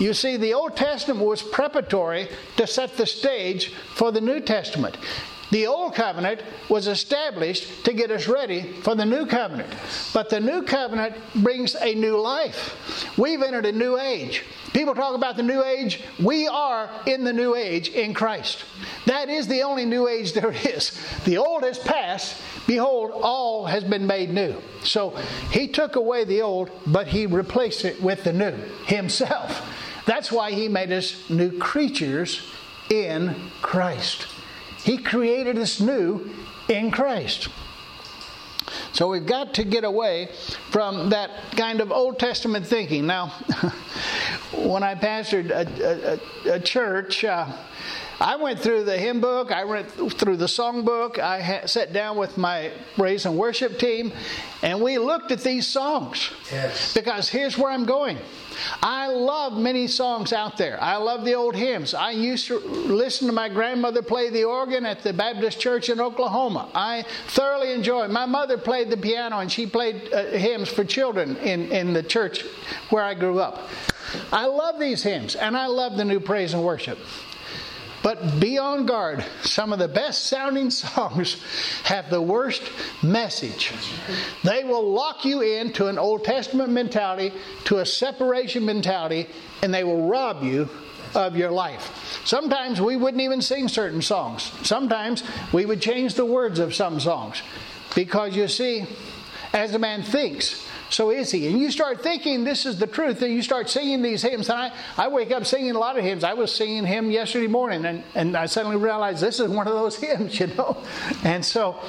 You 0.00 0.12
see, 0.12 0.36
the 0.36 0.54
Old 0.54 0.76
Testament 0.76 1.24
was 1.24 1.42
preparatory 1.42 2.28
to 2.56 2.66
set 2.66 2.96
the 2.96 3.06
stage 3.06 3.72
for 3.94 4.10
the 4.10 4.20
New 4.20 4.40
Testament. 4.40 4.96
The 5.50 5.66
old 5.66 5.94
covenant 5.94 6.42
was 6.68 6.86
established 6.86 7.84
to 7.84 7.92
get 7.92 8.10
us 8.10 8.28
ready 8.28 8.72
for 8.82 8.94
the 8.94 9.04
new 9.04 9.26
covenant. 9.26 9.72
But 10.12 10.30
the 10.30 10.40
new 10.40 10.62
covenant 10.62 11.16
brings 11.36 11.74
a 11.76 11.94
new 11.94 12.18
life. 12.18 13.16
We've 13.18 13.42
entered 13.42 13.66
a 13.66 13.72
new 13.72 13.98
age. 13.98 14.42
People 14.72 14.94
talk 14.94 15.14
about 15.14 15.36
the 15.36 15.42
new 15.42 15.62
age. 15.62 16.02
We 16.22 16.48
are 16.48 16.90
in 17.06 17.24
the 17.24 17.32
new 17.32 17.54
age 17.54 17.90
in 17.90 18.14
Christ. 18.14 18.64
That 19.06 19.28
is 19.28 19.46
the 19.46 19.62
only 19.62 19.84
new 19.84 20.08
age 20.08 20.32
there 20.32 20.50
is. 20.64 20.98
The 21.24 21.38
old 21.38 21.62
has 21.62 21.78
passed. 21.78 22.40
Behold, 22.66 23.12
all 23.12 23.66
has 23.66 23.84
been 23.84 24.06
made 24.06 24.30
new. 24.30 24.56
So 24.82 25.10
he 25.50 25.68
took 25.68 25.96
away 25.96 26.24
the 26.24 26.42
old, 26.42 26.70
but 26.86 27.06
he 27.06 27.26
replaced 27.26 27.84
it 27.84 28.02
with 28.02 28.24
the 28.24 28.32
new 28.32 28.52
himself. 28.86 29.62
That's 30.06 30.32
why 30.32 30.52
he 30.52 30.68
made 30.68 30.92
us 30.92 31.30
new 31.30 31.58
creatures 31.58 32.42
in 32.90 33.50
Christ. 33.62 34.26
He 34.84 34.98
created 34.98 35.58
us 35.58 35.80
new 35.80 36.30
in 36.68 36.90
Christ. 36.90 37.48
So 38.92 39.08
we've 39.08 39.26
got 39.26 39.54
to 39.54 39.64
get 39.64 39.82
away 39.82 40.28
from 40.70 41.10
that 41.10 41.30
kind 41.56 41.80
of 41.80 41.90
Old 41.90 42.18
Testament 42.18 42.66
thinking. 42.66 43.06
Now, 43.06 43.28
when 44.54 44.82
I 44.82 44.94
pastored 44.94 45.50
a, 45.50 46.20
a, 46.46 46.52
a 46.54 46.60
church, 46.60 47.24
uh, 47.24 47.50
I 48.20 48.36
went 48.36 48.60
through 48.60 48.84
the 48.84 48.96
hymn 48.96 49.20
book, 49.20 49.50
I 49.50 49.64
went 49.64 49.90
through 49.90 50.36
the 50.36 50.48
song 50.48 50.84
book, 50.84 51.18
I 51.18 51.40
ha- 51.40 51.66
sat 51.66 51.92
down 51.92 52.16
with 52.16 52.38
my 52.38 52.70
praise 52.96 53.26
and 53.26 53.36
worship 53.36 53.78
team, 53.78 54.12
and 54.62 54.80
we 54.80 54.98
looked 54.98 55.32
at 55.32 55.40
these 55.40 55.66
songs. 55.66 56.30
Yes. 56.50 56.94
Because 56.94 57.28
here's 57.28 57.58
where 57.58 57.70
I'm 57.70 57.84
going. 57.84 58.18
I 58.82 59.08
love 59.08 59.58
many 59.58 59.86
songs 59.86 60.32
out 60.32 60.56
there. 60.56 60.80
I 60.80 60.96
love 60.96 61.24
the 61.24 61.34
old 61.34 61.56
hymns. 61.56 61.92
I 61.92 62.12
used 62.12 62.46
to 62.46 62.58
listen 62.58 63.26
to 63.26 63.32
my 63.32 63.48
grandmother 63.48 64.00
play 64.02 64.30
the 64.30 64.44
organ 64.44 64.86
at 64.86 65.02
the 65.02 65.12
Baptist 65.12 65.60
church 65.60 65.88
in 65.88 66.00
Oklahoma. 66.00 66.68
I 66.74 67.04
thoroughly 67.28 67.72
enjoy. 67.72 68.08
My 68.08 68.26
mother 68.26 68.56
played 68.56 68.90
the 68.90 68.96
piano 68.96 69.38
and 69.38 69.50
she 69.50 69.66
played 69.66 70.12
uh, 70.12 70.26
hymns 70.26 70.68
for 70.68 70.84
children 70.84 71.36
in, 71.38 71.70
in 71.72 71.92
the 71.92 72.02
church 72.02 72.44
where 72.90 73.02
I 73.02 73.14
grew 73.14 73.40
up. 73.40 73.68
I 74.32 74.46
love 74.46 74.78
these 74.78 75.02
hymns 75.02 75.34
and 75.34 75.56
I 75.56 75.66
love 75.66 75.96
the 75.96 76.04
new 76.04 76.20
praise 76.20 76.54
and 76.54 76.64
worship. 76.64 76.98
But 78.04 78.38
be 78.38 78.58
on 78.58 78.84
guard. 78.84 79.24
Some 79.44 79.72
of 79.72 79.78
the 79.78 79.88
best 79.88 80.26
sounding 80.26 80.70
songs 80.84 81.42
have 81.84 82.10
the 82.10 82.20
worst 82.20 82.62
message. 83.02 83.72
They 84.44 84.62
will 84.62 84.92
lock 84.92 85.24
you 85.24 85.40
into 85.40 85.86
an 85.86 85.98
Old 85.98 86.22
Testament 86.22 86.70
mentality, 86.70 87.32
to 87.64 87.78
a 87.78 87.86
separation 87.86 88.66
mentality, 88.66 89.26
and 89.62 89.72
they 89.72 89.84
will 89.84 90.06
rob 90.06 90.42
you 90.42 90.68
of 91.14 91.34
your 91.34 91.50
life. 91.50 92.20
Sometimes 92.26 92.78
we 92.78 92.96
wouldn't 92.96 93.22
even 93.22 93.40
sing 93.40 93.68
certain 93.68 94.02
songs. 94.02 94.52
Sometimes 94.62 95.22
we 95.54 95.64
would 95.64 95.80
change 95.80 96.14
the 96.14 96.26
words 96.26 96.58
of 96.58 96.74
some 96.74 97.00
songs. 97.00 97.40
Because 97.94 98.36
you 98.36 98.48
see, 98.48 98.84
as 99.54 99.74
a 99.74 99.78
man 99.78 100.02
thinks, 100.02 100.68
so 100.90 101.10
is 101.10 101.30
he. 101.30 101.48
And 101.48 101.58
you 101.58 101.70
start 101.70 102.02
thinking 102.02 102.44
this 102.44 102.66
is 102.66 102.78
the 102.78 102.86
truth, 102.86 103.22
and 103.22 103.32
you 103.32 103.42
start 103.42 103.68
singing 103.68 104.02
these 104.02 104.22
hymns. 104.22 104.48
And 104.48 104.58
I, 104.58 104.72
I 104.96 105.08
wake 105.08 105.30
up 105.30 105.46
singing 105.46 105.72
a 105.72 105.78
lot 105.78 105.98
of 105.98 106.04
hymns. 106.04 106.24
I 106.24 106.34
was 106.34 106.54
singing 106.54 106.84
hymn 106.84 107.10
yesterday 107.10 107.46
morning, 107.46 107.84
and, 107.84 108.04
and 108.14 108.36
I 108.36 108.46
suddenly 108.46 108.76
realized 108.76 109.20
this 109.20 109.40
is 109.40 109.48
one 109.48 109.66
of 109.66 109.74
those 109.74 109.96
hymns, 110.00 110.38
you 110.38 110.48
know. 110.48 110.82
And 111.24 111.44
so, 111.44 111.80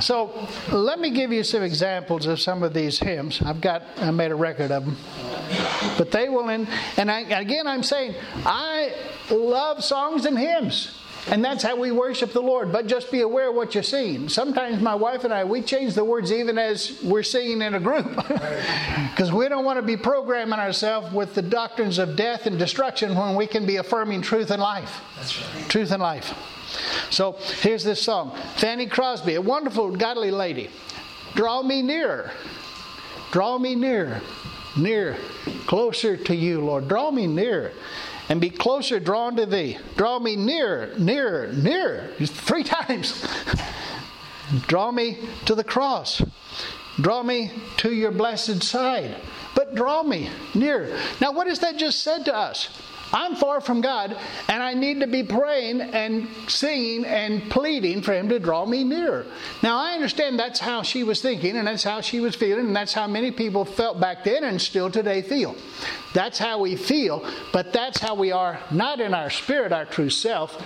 so 0.00 0.48
let 0.70 0.98
me 1.00 1.10
give 1.10 1.32
you 1.32 1.44
some 1.44 1.62
examples 1.62 2.26
of 2.26 2.40
some 2.40 2.62
of 2.62 2.74
these 2.74 2.98
hymns. 2.98 3.42
I've 3.42 3.60
got, 3.60 3.82
I 3.98 4.10
made 4.10 4.30
a 4.30 4.36
record 4.36 4.70
of 4.70 4.84
them. 4.84 4.96
But 5.98 6.10
they 6.10 6.28
will, 6.28 6.48
and, 6.48 6.68
and 6.96 7.10
I, 7.10 7.20
again, 7.20 7.66
I'm 7.66 7.82
saying, 7.82 8.14
I 8.44 8.94
love 9.30 9.84
songs 9.84 10.24
and 10.24 10.38
hymns. 10.38 11.01
And 11.28 11.44
that's 11.44 11.62
how 11.62 11.76
we 11.76 11.92
worship 11.92 12.32
the 12.32 12.42
Lord. 12.42 12.72
But 12.72 12.86
just 12.86 13.10
be 13.10 13.20
aware 13.20 13.50
of 13.50 13.54
what 13.54 13.74
you're 13.74 13.84
singing. 13.84 14.28
Sometimes 14.28 14.82
my 14.82 14.94
wife 14.94 15.24
and 15.24 15.32
I, 15.32 15.44
we 15.44 15.62
change 15.62 15.94
the 15.94 16.04
words 16.04 16.32
even 16.32 16.58
as 16.58 17.00
we're 17.02 17.22
singing 17.22 17.62
in 17.62 17.74
a 17.74 17.80
group. 17.80 18.06
Because 19.12 19.30
we 19.30 19.46
don't 19.46 19.66
want 19.66 19.78
to 19.78 19.82
be 19.82 19.96
programming 19.96 20.58
ourselves 20.58 21.12
with 21.12 21.34
the 21.34 21.42
doctrines 21.42 21.98
of 21.98 22.16
death 22.16 22.46
and 22.46 22.58
destruction 22.58 23.14
when 23.14 23.36
we 23.36 23.46
can 23.46 23.66
be 23.66 23.76
affirming 23.76 24.22
truth 24.22 24.50
and 24.50 24.62
life. 24.62 25.02
That's 25.16 25.38
right. 25.38 25.68
Truth 25.68 25.92
and 25.92 26.02
life. 26.02 26.32
So 27.10 27.32
here's 27.60 27.84
this 27.84 28.00
song 28.00 28.34
Fanny 28.56 28.86
Crosby, 28.86 29.34
a 29.34 29.40
wonderful, 29.40 29.94
godly 29.94 30.30
lady. 30.30 30.70
Draw 31.34 31.62
me 31.62 31.82
nearer. 31.82 32.30
Draw 33.32 33.58
me 33.58 33.74
nearer. 33.74 34.22
Near. 34.78 35.18
Closer 35.66 36.16
to 36.16 36.34
you, 36.34 36.62
Lord. 36.62 36.88
Draw 36.88 37.10
me 37.10 37.26
nearer 37.26 37.72
and 38.32 38.40
be 38.40 38.48
closer 38.48 38.98
drawn 38.98 39.36
to 39.36 39.44
thee. 39.44 39.76
Draw 39.98 40.18
me 40.20 40.36
nearer, 40.36 40.94
nearer, 40.96 41.52
nearer. 41.52 42.08
Three 42.18 42.64
times. 42.64 43.28
Draw 44.68 44.90
me 44.90 45.18
to 45.44 45.54
the 45.54 45.62
cross. 45.62 46.22
Draw 46.98 47.24
me 47.24 47.50
to 47.76 47.92
your 47.92 48.10
blessed 48.10 48.62
side. 48.62 49.16
But 49.54 49.74
draw 49.74 50.02
me 50.02 50.30
near. 50.54 50.98
Now, 51.20 51.32
what 51.32 51.46
has 51.46 51.58
that 51.58 51.76
just 51.76 52.02
said 52.02 52.24
to 52.24 52.34
us? 52.34 52.70
I'm 53.12 53.36
far 53.36 53.60
from 53.60 53.80
God, 53.80 54.16
and 54.48 54.62
I 54.62 54.74
need 54.74 55.00
to 55.00 55.06
be 55.06 55.22
praying 55.22 55.80
and 55.80 56.28
singing 56.48 57.04
and 57.04 57.50
pleading 57.50 58.02
for 58.02 58.12
Him 58.12 58.28
to 58.30 58.38
draw 58.38 58.64
me 58.64 58.84
nearer. 58.84 59.26
Now, 59.62 59.78
I 59.78 59.92
understand 59.92 60.38
that's 60.38 60.60
how 60.60 60.82
she 60.82 61.04
was 61.04 61.20
thinking, 61.20 61.56
and 61.56 61.66
that's 61.66 61.84
how 61.84 62.00
she 62.00 62.20
was 62.20 62.34
feeling, 62.34 62.66
and 62.66 62.76
that's 62.76 62.92
how 62.92 63.06
many 63.06 63.30
people 63.30 63.64
felt 63.64 64.00
back 64.00 64.24
then 64.24 64.44
and 64.44 64.60
still 64.60 64.90
today 64.90 65.20
feel. 65.22 65.54
That's 66.14 66.38
how 66.38 66.58
we 66.58 66.76
feel, 66.76 67.26
but 67.52 67.72
that's 67.72 67.98
how 67.98 68.14
we 68.14 68.32
are 68.32 68.58
not 68.70 69.00
in 69.00 69.14
our 69.14 69.30
spirit, 69.30 69.72
our 69.72 69.86
true 69.86 70.10
self. 70.10 70.60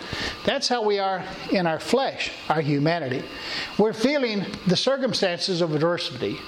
That's 0.45 0.69
how 0.69 0.83
we 0.83 0.99
are 0.99 1.25
in 1.51 1.67
our 1.67 1.79
flesh, 1.79 2.33
our 2.49 2.61
humanity. 2.61 3.23
We're 3.79 3.93
feeling 3.93 4.45
the 4.67 4.77
circumstances 4.77 5.61
of 5.61 5.75
adversity, 5.75 6.39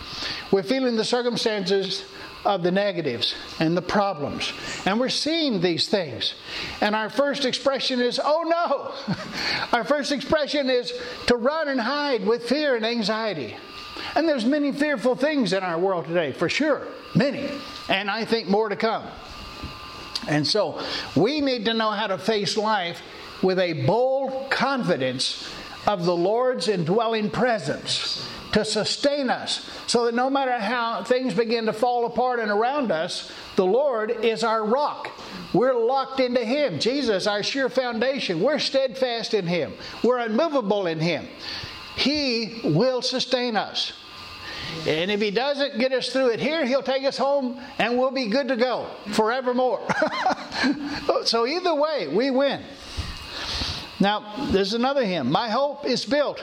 we're 0.50 0.62
feeling 0.62 0.96
the 0.96 1.04
circumstances 1.04 2.04
of 2.44 2.62
the 2.62 2.70
negatives 2.70 3.34
and 3.58 3.76
the 3.76 3.82
problems. 3.82 4.52
And 4.86 4.98
we're 5.00 5.08
seeing 5.08 5.60
these 5.60 5.88
things. 5.88 6.34
And 6.80 6.94
our 6.94 7.10
first 7.10 7.44
expression 7.44 8.00
is, 8.00 8.20
oh 8.22 8.42
no! 8.42 9.16
our 9.72 9.84
first 9.84 10.12
expression 10.12 10.70
is 10.70 10.92
to 11.26 11.36
run 11.36 11.68
and 11.68 11.80
hide 11.80 12.24
with 12.24 12.48
fear 12.48 12.76
and 12.76 12.86
anxiety. 12.86 13.56
And 14.14 14.28
there's 14.28 14.44
many 14.44 14.72
fearful 14.72 15.16
things 15.16 15.52
in 15.52 15.62
our 15.62 15.78
world 15.78 16.06
today, 16.06 16.32
for 16.32 16.48
sure. 16.48 16.86
Many. 17.14 17.48
And 17.88 18.10
I 18.10 18.24
think 18.24 18.48
more 18.48 18.68
to 18.68 18.76
come. 18.76 19.04
And 20.28 20.46
so 20.46 20.82
we 21.16 21.40
need 21.40 21.64
to 21.66 21.74
know 21.74 21.90
how 21.90 22.06
to 22.06 22.18
face 22.18 22.56
life 22.56 23.00
with 23.42 23.58
a 23.58 23.84
bold 23.86 24.50
confidence 24.50 25.48
of 25.86 26.04
the 26.04 26.14
Lord's 26.14 26.68
indwelling 26.68 27.30
presence 27.30 28.28
to 28.52 28.64
sustain 28.64 29.30
us 29.30 29.68
so 29.86 30.06
that 30.06 30.14
no 30.14 30.30
matter 30.30 30.58
how 30.58 31.02
things 31.04 31.34
begin 31.34 31.66
to 31.66 31.72
fall 31.72 32.06
apart 32.06 32.40
and 32.40 32.50
around 32.50 32.90
us, 32.90 33.30
the 33.56 33.66
Lord 33.66 34.24
is 34.24 34.42
our 34.42 34.64
rock. 34.64 35.10
We're 35.52 35.74
locked 35.74 36.20
into 36.20 36.44
Him. 36.44 36.78
Jesus, 36.78 37.26
our 37.26 37.42
sure 37.42 37.68
foundation. 37.68 38.40
We're 38.40 38.58
steadfast 38.58 39.34
in 39.34 39.46
Him. 39.46 39.74
We're 40.02 40.18
unmovable 40.18 40.86
in 40.86 41.00
Him. 41.00 41.26
He 41.96 42.60
will 42.64 43.02
sustain 43.02 43.56
us. 43.56 43.92
And 44.86 45.10
if 45.10 45.20
He 45.20 45.30
doesn't 45.30 45.78
get 45.78 45.92
us 45.92 46.10
through 46.10 46.30
it 46.30 46.40
here, 46.40 46.64
He'll 46.64 46.82
take 46.82 47.04
us 47.04 47.18
home 47.18 47.60
and 47.78 47.98
we'll 47.98 48.10
be 48.10 48.26
good 48.26 48.48
to 48.48 48.56
go 48.56 48.86
forevermore. 49.12 49.86
so 51.24 51.46
either 51.46 51.74
way, 51.74 52.08
we 52.08 52.30
win. 52.30 52.62
Now, 54.00 54.46
there's 54.50 54.74
another 54.74 55.04
hymn. 55.04 55.30
My 55.30 55.48
hope 55.48 55.84
is 55.84 56.04
built 56.04 56.40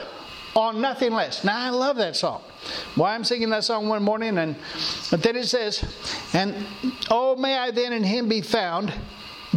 on 0.56 0.80
nothing 0.80 1.12
less. 1.12 1.44
Now, 1.44 1.58
I 1.58 1.68
love 1.68 1.96
that 1.96 2.16
song. 2.16 2.42
Why 2.94 3.14
I'm 3.14 3.24
singing 3.24 3.50
that 3.50 3.62
song 3.62 3.88
one 3.88 4.02
morning, 4.02 4.38
and 4.38 4.56
but 5.10 5.22
then 5.22 5.36
it 5.36 5.44
says, 5.44 5.84
and 6.32 6.54
oh, 7.10 7.36
may 7.36 7.56
I 7.56 7.70
then 7.70 7.92
in 7.92 8.02
him 8.02 8.28
be 8.28 8.40
found, 8.40 8.92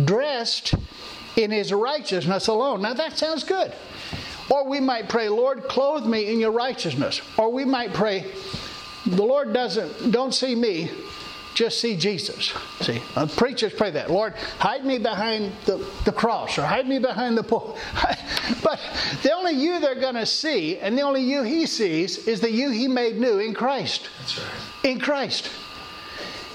dressed 0.04 0.76
in 1.38 1.52
his 1.52 1.72
righteousness 1.72 2.48
alone. 2.48 2.82
Now 2.82 2.94
that 2.94 3.18
sounds 3.18 3.44
good. 3.44 3.74
Or 4.52 4.68
we 4.68 4.80
might 4.80 5.08
pray, 5.08 5.30
Lord, 5.30 5.64
clothe 5.64 6.06
me 6.06 6.32
in 6.32 6.40
your 6.40 6.52
righteousness. 6.52 7.22
Or 7.38 7.52
we 7.52 7.66
might 7.66 7.94
pray, 7.94 8.32
the 9.06 9.24
Lord 9.24 9.54
doesn't, 9.54 10.12
don't 10.12 10.34
see 10.34 10.56
me, 10.56 10.92
just 11.60 11.82
see 11.82 11.98
Jesus. 11.98 12.54
See, 12.80 13.02
uh, 13.18 13.28
preachers 13.28 13.74
pray 13.74 13.92
that. 13.92 14.10
Lord, 14.10 14.34
hide 14.60 14.86
me 14.86 14.98
behind 14.98 15.52
the, 15.66 15.86
the 16.06 16.12
cross 16.14 16.58
or 16.58 16.62
hide 16.62 16.88
me 16.88 17.00
behind 17.00 17.38
the 17.38 17.44
pole. 17.44 17.78
but 18.64 18.80
the 19.24 19.34
only 19.34 19.52
you 19.56 19.82
they're 19.82 20.00
going 20.00 20.16
to 20.16 20.26
see 20.26 20.78
and 20.78 20.98
the 20.98 21.02
only 21.02 21.22
you 21.22 21.44
he 21.44 21.66
sees 21.66 22.30
is 22.30 22.40
the 22.40 22.50
you 22.50 22.70
he 22.70 22.88
made 22.88 23.18
new 23.18 23.40
in 23.40 23.54
Christ. 23.54 24.10
That's 24.20 24.40
right. 24.40 24.86
In 24.86 25.02
Christ. 25.02 25.52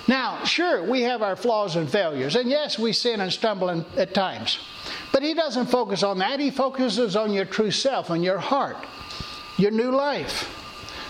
Now, 0.08 0.42
sure, 0.44 0.82
we 0.82 1.02
have 1.02 1.20
our 1.20 1.37
flaws 1.37 1.76
and 1.76 1.87
failures. 1.87 2.34
And 2.34 2.49
yes, 2.49 2.78
we 2.78 2.94
sin 2.94 3.20
and 3.20 3.30
stumble 3.30 3.68
in, 3.68 3.84
at 3.99 4.14
times. 4.14 4.58
But 5.12 5.23
he 5.23 5.34
doesn't 5.34 5.66
focus 5.66 6.02
on 6.02 6.16
that. 6.20 6.40
He 6.40 6.50
focuses 6.50 7.14
on 7.14 7.30
your 7.34 7.44
true 7.44 7.70
self, 7.70 8.11
on 8.11 8.23
your 8.23 8.38
heart, 8.38 8.78
your 9.58 9.70
new 9.70 9.90
life. 9.90 10.49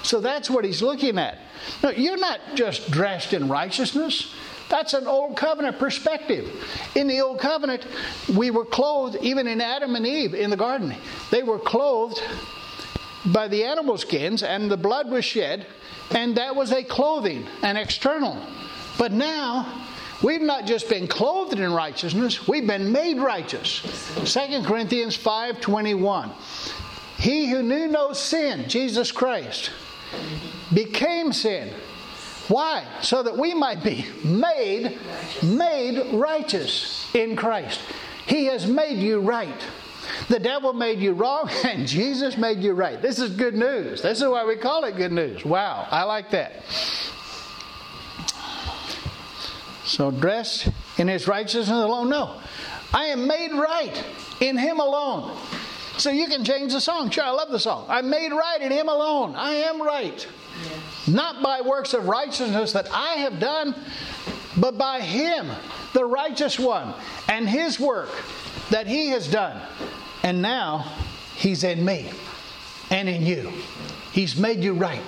So 0.02 0.18
that's 0.18 0.50
what 0.50 0.64
he's 0.64 0.82
looking 0.82 1.16
at. 1.16 1.38
No, 1.82 1.90
you're 1.90 2.16
not 2.16 2.40
just 2.54 2.90
dressed 2.90 3.32
in 3.32 3.48
righteousness. 3.48 4.34
That's 4.68 4.94
an 4.94 5.06
old 5.06 5.36
covenant 5.36 5.78
perspective. 5.78 6.50
In 6.94 7.06
the 7.06 7.20
old 7.20 7.38
covenant, 7.38 7.86
we 8.34 8.50
were 8.50 8.64
clothed, 8.64 9.16
even 9.20 9.46
in 9.46 9.60
Adam 9.60 9.94
and 9.94 10.06
Eve 10.06 10.34
in 10.34 10.50
the 10.50 10.56
garden, 10.56 10.94
they 11.30 11.42
were 11.42 11.58
clothed 11.58 12.22
by 13.26 13.48
the 13.48 13.64
animal 13.64 13.98
skins, 13.98 14.42
and 14.42 14.70
the 14.70 14.76
blood 14.76 15.10
was 15.10 15.24
shed, 15.24 15.66
and 16.10 16.36
that 16.36 16.54
was 16.54 16.72
a 16.72 16.82
clothing, 16.82 17.46
an 17.62 17.76
external. 17.76 18.38
But 18.98 19.12
now, 19.12 19.86
we've 20.22 20.42
not 20.42 20.66
just 20.66 20.88
been 20.88 21.06
clothed 21.08 21.58
in 21.58 21.72
righteousness, 21.72 22.46
we've 22.46 22.66
been 22.66 22.92
made 22.92 23.18
righteous. 23.18 23.80
2 24.24 24.64
Corinthians 24.64 25.16
5:21. 25.16 26.30
He 27.18 27.48
who 27.48 27.62
knew 27.62 27.86
no 27.86 28.12
sin, 28.12 28.68
Jesus 28.68 29.10
Christ, 29.12 29.70
became 30.72 31.32
sin. 31.32 31.72
Why? 32.48 32.86
So 33.00 33.22
that 33.22 33.36
we 33.36 33.54
might 33.54 33.82
be 33.82 34.06
made 34.22 34.98
made 35.42 36.12
righteous 36.14 37.12
in 37.14 37.36
Christ. 37.36 37.80
He 38.26 38.46
has 38.46 38.66
made 38.66 38.98
you 38.98 39.20
right. 39.20 39.64
The 40.28 40.38
devil 40.38 40.72
made 40.72 41.00
you 41.00 41.12
wrong 41.12 41.50
and 41.64 41.86
Jesus 41.86 42.36
made 42.36 42.60
you 42.60 42.72
right. 42.72 43.00
This 43.00 43.18
is 43.18 43.30
good 43.30 43.54
news. 43.54 44.02
This 44.02 44.20
is 44.20 44.28
why 44.28 44.44
we 44.44 44.56
call 44.56 44.84
it 44.84 44.96
good 44.96 45.12
news. 45.12 45.44
Wow, 45.44 45.86
I 45.90 46.02
like 46.04 46.30
that. 46.30 46.62
So 49.84 50.10
dressed 50.10 50.68
in 50.98 51.08
his 51.08 51.28
righteousness 51.28 51.68
alone? 51.68 52.08
No. 52.08 52.40
I 52.92 53.06
am 53.06 53.26
made 53.26 53.52
right 53.52 54.04
in 54.40 54.56
him 54.56 54.80
alone. 54.80 55.36
So 55.98 56.10
you 56.10 56.26
can 56.26 56.44
change 56.44 56.72
the 56.72 56.80
song. 56.80 57.10
Sure, 57.10 57.24
I 57.24 57.30
love 57.30 57.50
the 57.50 57.58
song. 57.58 57.86
I'm 57.88 58.10
made 58.10 58.32
right 58.32 58.60
in 58.60 58.72
him 58.72 58.88
alone. 58.88 59.34
I 59.36 59.54
am 59.54 59.80
right. 59.80 60.26
Not 61.06 61.42
by 61.42 61.60
works 61.60 61.94
of 61.94 62.08
righteousness 62.08 62.72
that 62.72 62.88
I 62.92 63.14
have 63.14 63.38
done, 63.38 63.74
but 64.56 64.78
by 64.78 65.00
Him, 65.00 65.50
the 65.92 66.04
righteous 66.04 66.58
one, 66.58 66.94
and 67.28 67.48
His 67.48 67.78
work 67.78 68.10
that 68.70 68.86
He 68.86 69.08
has 69.08 69.28
done. 69.28 69.60
And 70.22 70.40
now 70.40 70.92
He's 71.34 71.64
in 71.64 71.84
me 71.84 72.10
and 72.90 73.08
in 73.08 73.26
you. 73.26 73.52
He's 74.12 74.36
made 74.36 74.62
you 74.62 74.74
right. 74.74 75.02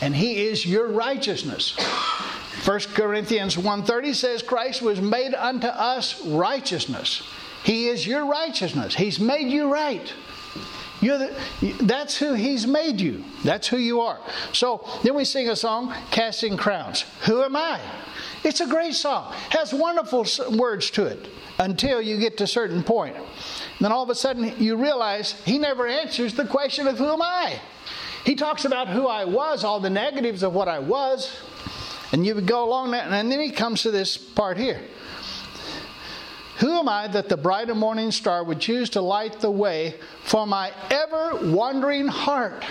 And 0.00 0.14
He 0.14 0.46
is 0.46 0.64
your 0.64 0.88
righteousness. 0.88 1.76
1 2.64 2.80
Corinthians 2.94 3.56
1:30 3.56 4.14
says 4.14 4.42
Christ 4.42 4.82
was 4.82 5.00
made 5.00 5.34
unto 5.34 5.66
us 5.66 6.24
righteousness. 6.24 7.22
He 7.64 7.88
is 7.88 8.06
your 8.06 8.26
righteousness. 8.26 8.94
He's 8.94 9.20
made 9.20 9.50
you 9.50 9.72
right. 9.72 10.12
You're 11.00 11.18
the, 11.18 11.40
that's 11.82 12.16
who 12.16 12.34
He's 12.34 12.66
made 12.66 13.00
you. 13.00 13.24
That's 13.42 13.66
who 13.66 13.78
you 13.78 14.00
are. 14.00 14.20
So 14.52 14.86
then 15.02 15.14
we 15.14 15.24
sing 15.24 15.48
a 15.48 15.56
song, 15.56 15.94
Casting 16.10 16.56
Crowns. 16.56 17.06
Who 17.24 17.42
am 17.42 17.56
I? 17.56 17.80
It's 18.44 18.60
a 18.60 18.66
great 18.66 18.94
song. 18.94 19.32
Has 19.50 19.72
wonderful 19.72 20.26
words 20.56 20.90
to 20.92 21.06
it 21.06 21.28
until 21.58 22.00
you 22.00 22.18
get 22.18 22.36
to 22.38 22.44
a 22.44 22.46
certain 22.46 22.82
point. 22.82 23.16
And 23.16 23.24
then 23.80 23.92
all 23.92 24.02
of 24.02 24.10
a 24.10 24.14
sudden 24.14 24.54
you 24.58 24.76
realize 24.76 25.32
He 25.44 25.58
never 25.58 25.86
answers 25.86 26.34
the 26.34 26.46
question 26.46 26.86
of 26.86 26.98
who 26.98 27.10
am 27.10 27.22
I? 27.22 27.60
He 28.24 28.34
talks 28.34 28.66
about 28.66 28.88
who 28.88 29.06
I 29.06 29.24
was, 29.24 29.64
all 29.64 29.80
the 29.80 29.90
negatives 29.90 30.42
of 30.42 30.52
what 30.52 30.68
I 30.68 30.78
was, 30.78 31.34
and 32.12 32.26
you 32.26 32.34
would 32.34 32.46
go 32.46 32.64
along 32.64 32.90
that, 32.90 33.10
and 33.10 33.32
then 33.32 33.40
He 33.40 33.50
comes 33.50 33.82
to 33.82 33.90
this 33.90 34.18
part 34.18 34.58
here. 34.58 34.80
Who 36.60 36.78
am 36.78 36.88
I 36.90 37.08
that 37.08 37.30
the 37.30 37.38
bright 37.38 37.70
and 37.70 37.78
morning 37.78 38.10
star 38.10 38.44
would 38.44 38.60
choose 38.60 38.90
to 38.90 39.00
light 39.00 39.40
the 39.40 39.50
way 39.50 39.94
for 40.24 40.46
my 40.46 40.72
ever 40.90 41.38
wandering 41.42 42.06
heart? 42.06 42.64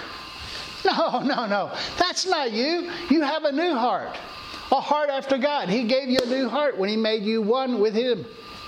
No, 0.86 1.20
no, 1.20 1.46
no. 1.46 1.76
That's 1.98 2.26
not 2.26 2.54
you. 2.54 2.90
You 3.10 3.22
have 3.22 3.44
a 3.44 3.52
new 3.52 3.76
heart, 3.76 4.16
a 4.72 4.80
heart 4.80 5.10
after 5.10 5.38
God. 5.38 5.68
He 5.68 5.84
gave 5.84 6.08
you 6.08 6.20
a 6.24 6.26
new 6.26 6.48
heart 6.48 6.78
when 6.78 6.88
He 6.88 6.96
made 6.96 7.24
you 7.24 7.42
one 7.42 7.82
with 7.82 7.94
Him. 7.94 8.26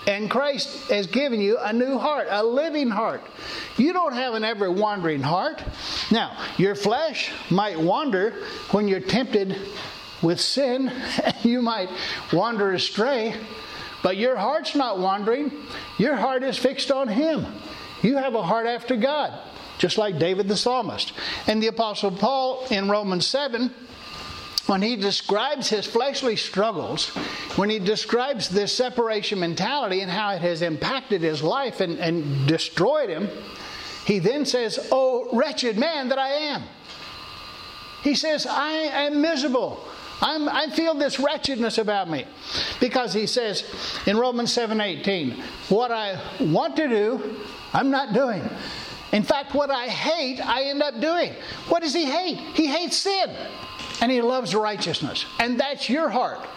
And 0.07 0.29
Christ 0.29 0.89
has 0.89 1.07
given 1.07 1.39
you 1.39 1.57
a 1.59 1.71
new 1.71 1.97
heart, 1.97 2.27
a 2.29 2.43
living 2.43 2.89
heart. 2.89 3.21
You 3.77 3.93
don't 3.93 4.13
have 4.13 4.33
an 4.33 4.43
ever 4.43 4.71
wandering 4.71 5.21
heart. 5.21 5.63
Now, 6.11 6.35
your 6.57 6.75
flesh 6.75 7.31
might 7.49 7.79
wander 7.79 8.33
when 8.71 8.87
you're 8.87 8.99
tempted 8.99 9.55
with 10.21 10.39
sin, 10.39 10.91
you 11.43 11.61
might 11.61 11.89
wander 12.33 12.73
astray. 12.73 13.35
But 14.03 14.17
your 14.17 14.35
heart's 14.35 14.75
not 14.75 14.99
wandering. 14.99 15.51
Your 15.97 16.15
heart 16.15 16.43
is 16.43 16.57
fixed 16.57 16.91
on 16.91 17.07
Him. 17.07 17.45
You 18.01 18.17
have 18.17 18.33
a 18.33 18.41
heart 18.41 18.65
after 18.65 18.95
God, 18.95 19.39
just 19.77 19.97
like 19.97 20.17
David 20.17 20.47
the 20.47 20.57
psalmist. 20.57 21.13
And 21.47 21.61
the 21.61 21.67
Apostle 21.67 22.11
Paul 22.11 22.65
in 22.71 22.89
Romans 22.89 23.27
7, 23.27 23.71
when 24.65 24.81
he 24.81 24.95
describes 24.95 25.69
his 25.69 25.85
fleshly 25.85 26.35
struggles, 26.35 27.09
when 27.57 27.69
he 27.69 27.79
describes 27.79 28.49
this 28.49 28.75
separation 28.75 29.39
mentality 29.39 30.01
and 30.01 30.09
how 30.09 30.31
it 30.31 30.41
has 30.41 30.61
impacted 30.61 31.21
his 31.21 31.43
life 31.43 31.81
and, 31.81 31.99
and 31.99 32.47
destroyed 32.47 33.09
him, 33.09 33.29
he 34.05 34.19
then 34.19 34.45
says, 34.45 34.87
Oh, 34.91 35.29
wretched 35.31 35.77
man 35.77 36.09
that 36.09 36.17
I 36.17 36.29
am. 36.29 36.63
He 38.03 38.15
says, 38.15 38.47
I 38.47 38.71
am 38.71 39.21
miserable. 39.21 39.85
I'm, 40.21 40.47
i 40.47 40.67
feel 40.67 40.93
this 40.93 41.19
wretchedness 41.19 41.77
about 41.77 42.09
me. 42.09 42.25
Because 42.79 43.13
he 43.13 43.25
says 43.25 43.63
in 44.05 44.17
Romans 44.17 44.55
7:18, 44.55 45.41
what 45.69 45.91
I 45.91 46.19
want 46.39 46.75
to 46.77 46.87
do, 46.87 47.37
I'm 47.73 47.89
not 47.89 48.13
doing. 48.13 48.41
In 49.11 49.23
fact, 49.23 49.53
what 49.53 49.69
I 49.69 49.87
hate, 49.87 50.39
I 50.39 50.63
end 50.63 50.81
up 50.81 51.01
doing. 51.01 51.33
What 51.67 51.81
does 51.81 51.93
he 51.93 52.05
hate? 52.05 52.37
He 52.55 52.67
hates 52.67 52.97
sin. 52.97 53.35
And 53.99 54.11
he 54.11 54.21
loves 54.21 54.55
righteousness. 54.55 55.25
And 55.39 55.59
that's 55.59 55.89
your 55.89 56.09
heart. 56.09 56.47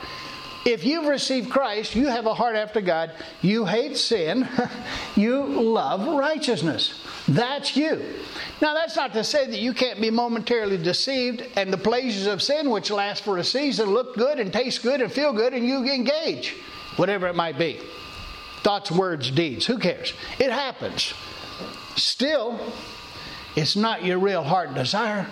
If 0.64 0.84
you've 0.84 1.06
received 1.06 1.50
Christ, 1.50 1.94
you 1.94 2.06
have 2.06 2.26
a 2.26 2.32
heart 2.32 2.56
after 2.56 2.80
God. 2.80 3.12
You 3.42 3.66
hate 3.66 3.98
sin. 3.98 4.48
you 5.16 5.44
love 5.44 6.06
righteousness. 6.16 7.03
That's 7.26 7.76
you. 7.76 8.02
Now, 8.60 8.74
that's 8.74 8.96
not 8.96 9.14
to 9.14 9.24
say 9.24 9.46
that 9.46 9.58
you 9.58 9.72
can't 9.72 10.00
be 10.00 10.10
momentarily 10.10 10.76
deceived 10.76 11.46
and 11.56 11.72
the 11.72 11.78
pleasures 11.78 12.26
of 12.26 12.42
sin, 12.42 12.70
which 12.70 12.90
last 12.90 13.24
for 13.24 13.38
a 13.38 13.44
season, 13.44 13.90
look 13.90 14.14
good 14.14 14.38
and 14.38 14.52
taste 14.52 14.82
good 14.82 15.00
and 15.00 15.10
feel 15.10 15.32
good, 15.32 15.54
and 15.54 15.66
you 15.66 15.84
engage, 15.84 16.56
whatever 16.96 17.26
it 17.26 17.34
might 17.34 17.58
be. 17.58 17.80
Thoughts, 18.62 18.90
words, 18.90 19.30
deeds. 19.30 19.66
Who 19.66 19.78
cares? 19.78 20.12
It 20.38 20.50
happens. 20.50 21.14
Still, 21.96 22.60
it's 23.56 23.76
not 23.76 24.04
your 24.04 24.18
real 24.18 24.42
heart 24.42 24.74
desire. 24.74 25.26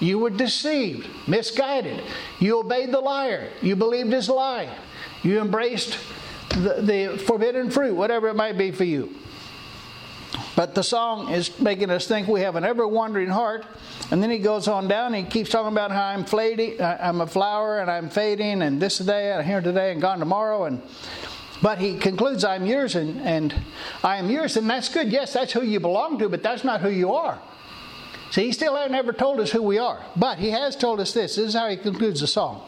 You 0.00 0.18
were 0.18 0.30
deceived, 0.30 1.08
misguided. 1.28 2.02
You 2.38 2.60
obeyed 2.60 2.90
the 2.90 3.00
liar. 3.00 3.50
You 3.60 3.76
believed 3.76 4.12
his 4.12 4.28
lie. 4.28 4.68
You 5.22 5.40
embraced 5.40 5.98
the, 6.50 6.80
the 6.80 7.22
forbidden 7.26 7.70
fruit, 7.70 7.94
whatever 7.94 8.28
it 8.28 8.34
might 8.34 8.56
be 8.56 8.70
for 8.70 8.84
you. 8.84 9.14
But 10.56 10.74
the 10.74 10.82
song 10.82 11.30
is 11.30 11.58
making 11.60 11.90
us 11.90 12.06
think 12.06 12.28
we 12.28 12.40
have 12.40 12.56
an 12.56 12.64
ever 12.64 12.86
wandering 12.86 13.28
heart. 13.28 13.64
And 14.10 14.22
then 14.22 14.30
he 14.30 14.38
goes 14.38 14.66
on 14.68 14.88
down. 14.88 15.14
He 15.14 15.22
keeps 15.22 15.50
talking 15.50 15.72
about 15.72 15.90
how 15.90 16.04
I'm 16.04 16.24
fading, 16.24 16.80
uh, 16.80 16.98
I'm 17.00 17.20
a 17.20 17.26
flower 17.26 17.78
and 17.78 17.90
I'm 17.90 18.10
fading, 18.10 18.62
and 18.62 18.82
this 18.82 18.98
day, 18.98 19.32
and 19.32 19.46
here 19.46 19.60
today, 19.60 19.92
and 19.92 20.00
gone 20.00 20.18
tomorrow. 20.18 20.64
And 20.64 20.82
but 21.62 21.78
he 21.78 21.98
concludes, 21.98 22.42
"I'm 22.42 22.66
yours, 22.66 22.94
and, 22.94 23.20
and 23.20 23.54
I 24.02 24.16
am 24.16 24.30
yours," 24.30 24.56
and 24.56 24.68
that's 24.68 24.88
good. 24.88 25.12
Yes, 25.12 25.34
that's 25.34 25.52
who 25.52 25.62
you 25.62 25.78
belong 25.78 26.18
to, 26.18 26.28
but 26.28 26.42
that's 26.42 26.64
not 26.64 26.80
who 26.80 26.88
you 26.88 27.12
are. 27.12 27.38
See, 28.30 28.46
he 28.46 28.52
still 28.52 28.76
hasn't 28.76 28.94
ever 28.94 29.12
told 29.12 29.40
us 29.40 29.50
who 29.50 29.62
we 29.62 29.78
are, 29.78 30.04
but 30.16 30.38
he 30.38 30.50
has 30.50 30.74
told 30.74 31.00
us 31.00 31.12
this. 31.12 31.36
This 31.36 31.48
is 31.48 31.54
how 31.54 31.68
he 31.68 31.76
concludes 31.76 32.20
the 32.20 32.26
song. 32.26 32.62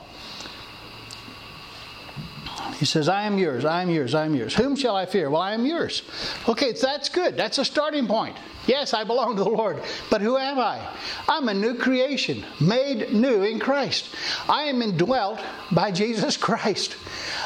He 2.75 2.85
says, 2.85 3.09
I 3.09 3.23
am 3.23 3.39
yours, 3.39 3.65
I 3.65 3.83
am 3.83 3.91
yours, 3.91 4.15
I 4.15 4.25
am 4.25 4.35
yours. 4.35 4.55
Whom 4.55 4.77
shall 4.77 4.97
I 4.97 5.07
fear? 5.07 5.31
Well, 5.31 5.41
I 5.41 5.53
am 5.53 5.65
yours. 5.65 6.03
Okay, 6.49 6.73
that's 6.73 7.09
good. 7.09 7.37
That's 7.37 7.59
a 7.59 7.65
starting 7.65 8.07
point. 8.07 8.37
Yes, 8.67 8.95
I 8.95 9.03
belong 9.05 9.37
to 9.37 9.45
the 9.45 9.51
Lord. 9.51 9.83
But 10.09 10.21
who 10.21 10.37
am 10.37 10.59
I? 10.59 10.87
I'm 11.29 11.49
a 11.49 11.55
new 11.55 11.75
creation, 11.75 12.45
made 12.61 13.13
new 13.13 13.43
in 13.43 13.59
Christ. 13.59 14.15
I 14.49 14.65
am 14.65 14.83
indwelt 14.83 15.41
by 15.73 15.91
Jesus 15.91 16.37
Christ. 16.37 16.97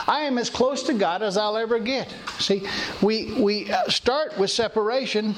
I 0.07 0.21
am 0.21 0.37
as 0.37 0.51
close 0.51 0.83
to 0.85 0.95
God 0.95 1.23
as 1.23 1.37
I'll 1.37 1.57
ever 1.57 1.79
get. 1.79 2.15
See, 2.39 2.67
we, 3.01 3.33
we 3.41 3.71
uh, 3.71 3.89
start 3.89 4.37
with 4.39 4.51
separation 4.51 5.35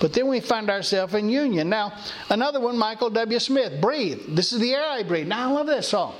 but 0.00 0.12
then 0.12 0.26
we 0.26 0.40
find 0.40 0.70
ourselves 0.70 1.14
in 1.14 1.28
union. 1.28 1.68
Now, 1.68 1.92
another 2.30 2.60
one, 2.60 2.76
Michael 2.76 3.10
W. 3.10 3.38
Smith, 3.38 3.80
Breathe. 3.80 4.20
This 4.28 4.52
is 4.52 4.60
the 4.60 4.74
air 4.74 4.86
I 4.86 5.02
breathe. 5.02 5.26
Now, 5.26 5.48
I 5.48 5.52
love 5.52 5.66
that 5.68 5.84
song. 5.84 6.14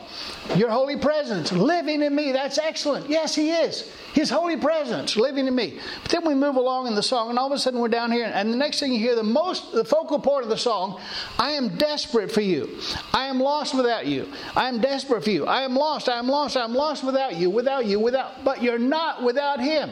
Your 0.56 0.70
holy 0.70 0.96
presence 0.96 1.52
living 1.52 2.02
in 2.02 2.14
me. 2.14 2.32
That's 2.32 2.58
excellent. 2.58 3.08
Yes, 3.08 3.34
He 3.34 3.50
is. 3.50 3.90
His 4.12 4.30
holy 4.30 4.56
presence 4.56 5.16
living 5.16 5.48
in 5.48 5.54
me. 5.54 5.80
But 6.02 6.12
then 6.12 6.24
we 6.24 6.34
move 6.34 6.56
along 6.56 6.86
in 6.86 6.94
the 6.94 7.02
song, 7.02 7.30
and 7.30 7.38
all 7.38 7.46
of 7.46 7.52
a 7.52 7.58
sudden 7.58 7.80
we're 7.80 7.88
down 7.88 8.12
here, 8.12 8.30
and 8.32 8.52
the 8.52 8.56
next 8.56 8.78
thing 8.78 8.92
you 8.92 8.98
hear, 9.00 9.16
the 9.16 9.22
most, 9.22 9.72
the 9.72 9.84
focal 9.84 10.20
part 10.20 10.44
of 10.44 10.50
the 10.50 10.56
song, 10.56 11.00
I 11.38 11.50
am 11.50 11.76
desperate 11.76 12.30
for 12.30 12.40
you. 12.40 12.78
I 13.12 13.26
am 13.26 13.40
lost 13.40 13.74
without 13.74 14.06
you. 14.06 14.28
I 14.54 14.68
am 14.68 14.80
desperate 14.80 15.24
for 15.24 15.30
you. 15.30 15.46
I 15.46 15.62
am 15.62 15.74
lost. 15.74 16.08
I 16.08 16.18
am 16.18 16.28
lost. 16.28 16.56
I 16.56 16.64
am 16.64 16.74
lost 16.74 17.04
without 17.04 17.36
you. 17.36 17.50
Without 17.50 17.86
you. 17.86 17.98
Without. 17.98 18.44
But 18.44 18.62
you're 18.62 18.78
not 18.78 19.22
without 19.22 19.60
Him. 19.60 19.90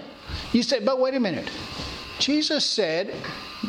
You 0.52 0.62
say, 0.62 0.80
but 0.80 1.00
wait 1.00 1.14
a 1.14 1.20
minute. 1.20 1.50
Jesus 2.22 2.64
said, 2.64 3.12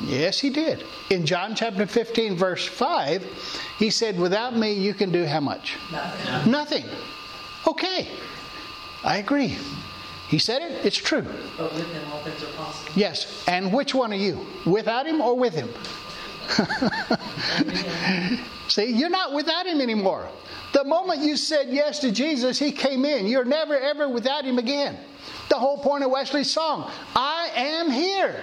Yes, 0.04 0.40
he 0.40 0.52
did. 0.52 0.84
In 1.10 1.26
John 1.26 1.56
chapter 1.56 1.88
15, 1.88 2.36
verse 2.36 2.68
5, 2.68 3.24
he 3.80 3.90
said, 3.90 4.20
Without 4.20 4.56
me, 4.56 4.74
you 4.74 4.94
can 4.94 5.12
do 5.12 5.26
how 5.26 5.40
much? 5.40 5.76
Nothing. 5.92 6.52
Nothing. 6.52 6.86
Okay. 7.68 8.10
I 9.04 9.18
agree. 9.18 9.58
He 10.28 10.38
said 10.38 10.62
it, 10.62 10.86
it's 10.86 10.98
true. 10.98 11.26
But 11.58 11.74
with 11.74 11.92
him, 11.92 12.04
all 12.12 12.20
things 12.20 12.44
are 12.44 12.54
possible. 12.54 12.92
Yes. 12.96 13.44
And 13.48 13.74
which 13.74 13.96
one 13.96 14.14
are 14.14 14.18
you? 14.18 14.46
Without 14.68 15.08
him 15.08 15.20
or 15.20 15.36
with 15.36 15.56
him? 15.56 15.70
See, 18.74 18.86
you're 18.86 19.08
not 19.08 19.34
without 19.34 19.68
him 19.68 19.82
anymore. 19.82 20.28
The 20.74 20.84
moment 20.84 21.22
you 21.22 21.38
said 21.38 21.68
yes 21.70 22.00
to 22.00 22.12
Jesus, 22.12 22.58
he 22.58 22.72
came 22.72 23.06
in. 23.06 23.28
You're 23.28 23.46
never, 23.46 23.78
ever 23.78 24.10
without 24.10 24.46
him 24.46 24.58
again. 24.58 24.98
The 25.50 25.58
whole 25.58 25.78
point 25.78 26.04
of 26.04 26.10
Wesley's 26.10 26.50
song 26.50 26.90
I 27.16 27.52
am 27.54 27.92
here. 27.92 28.36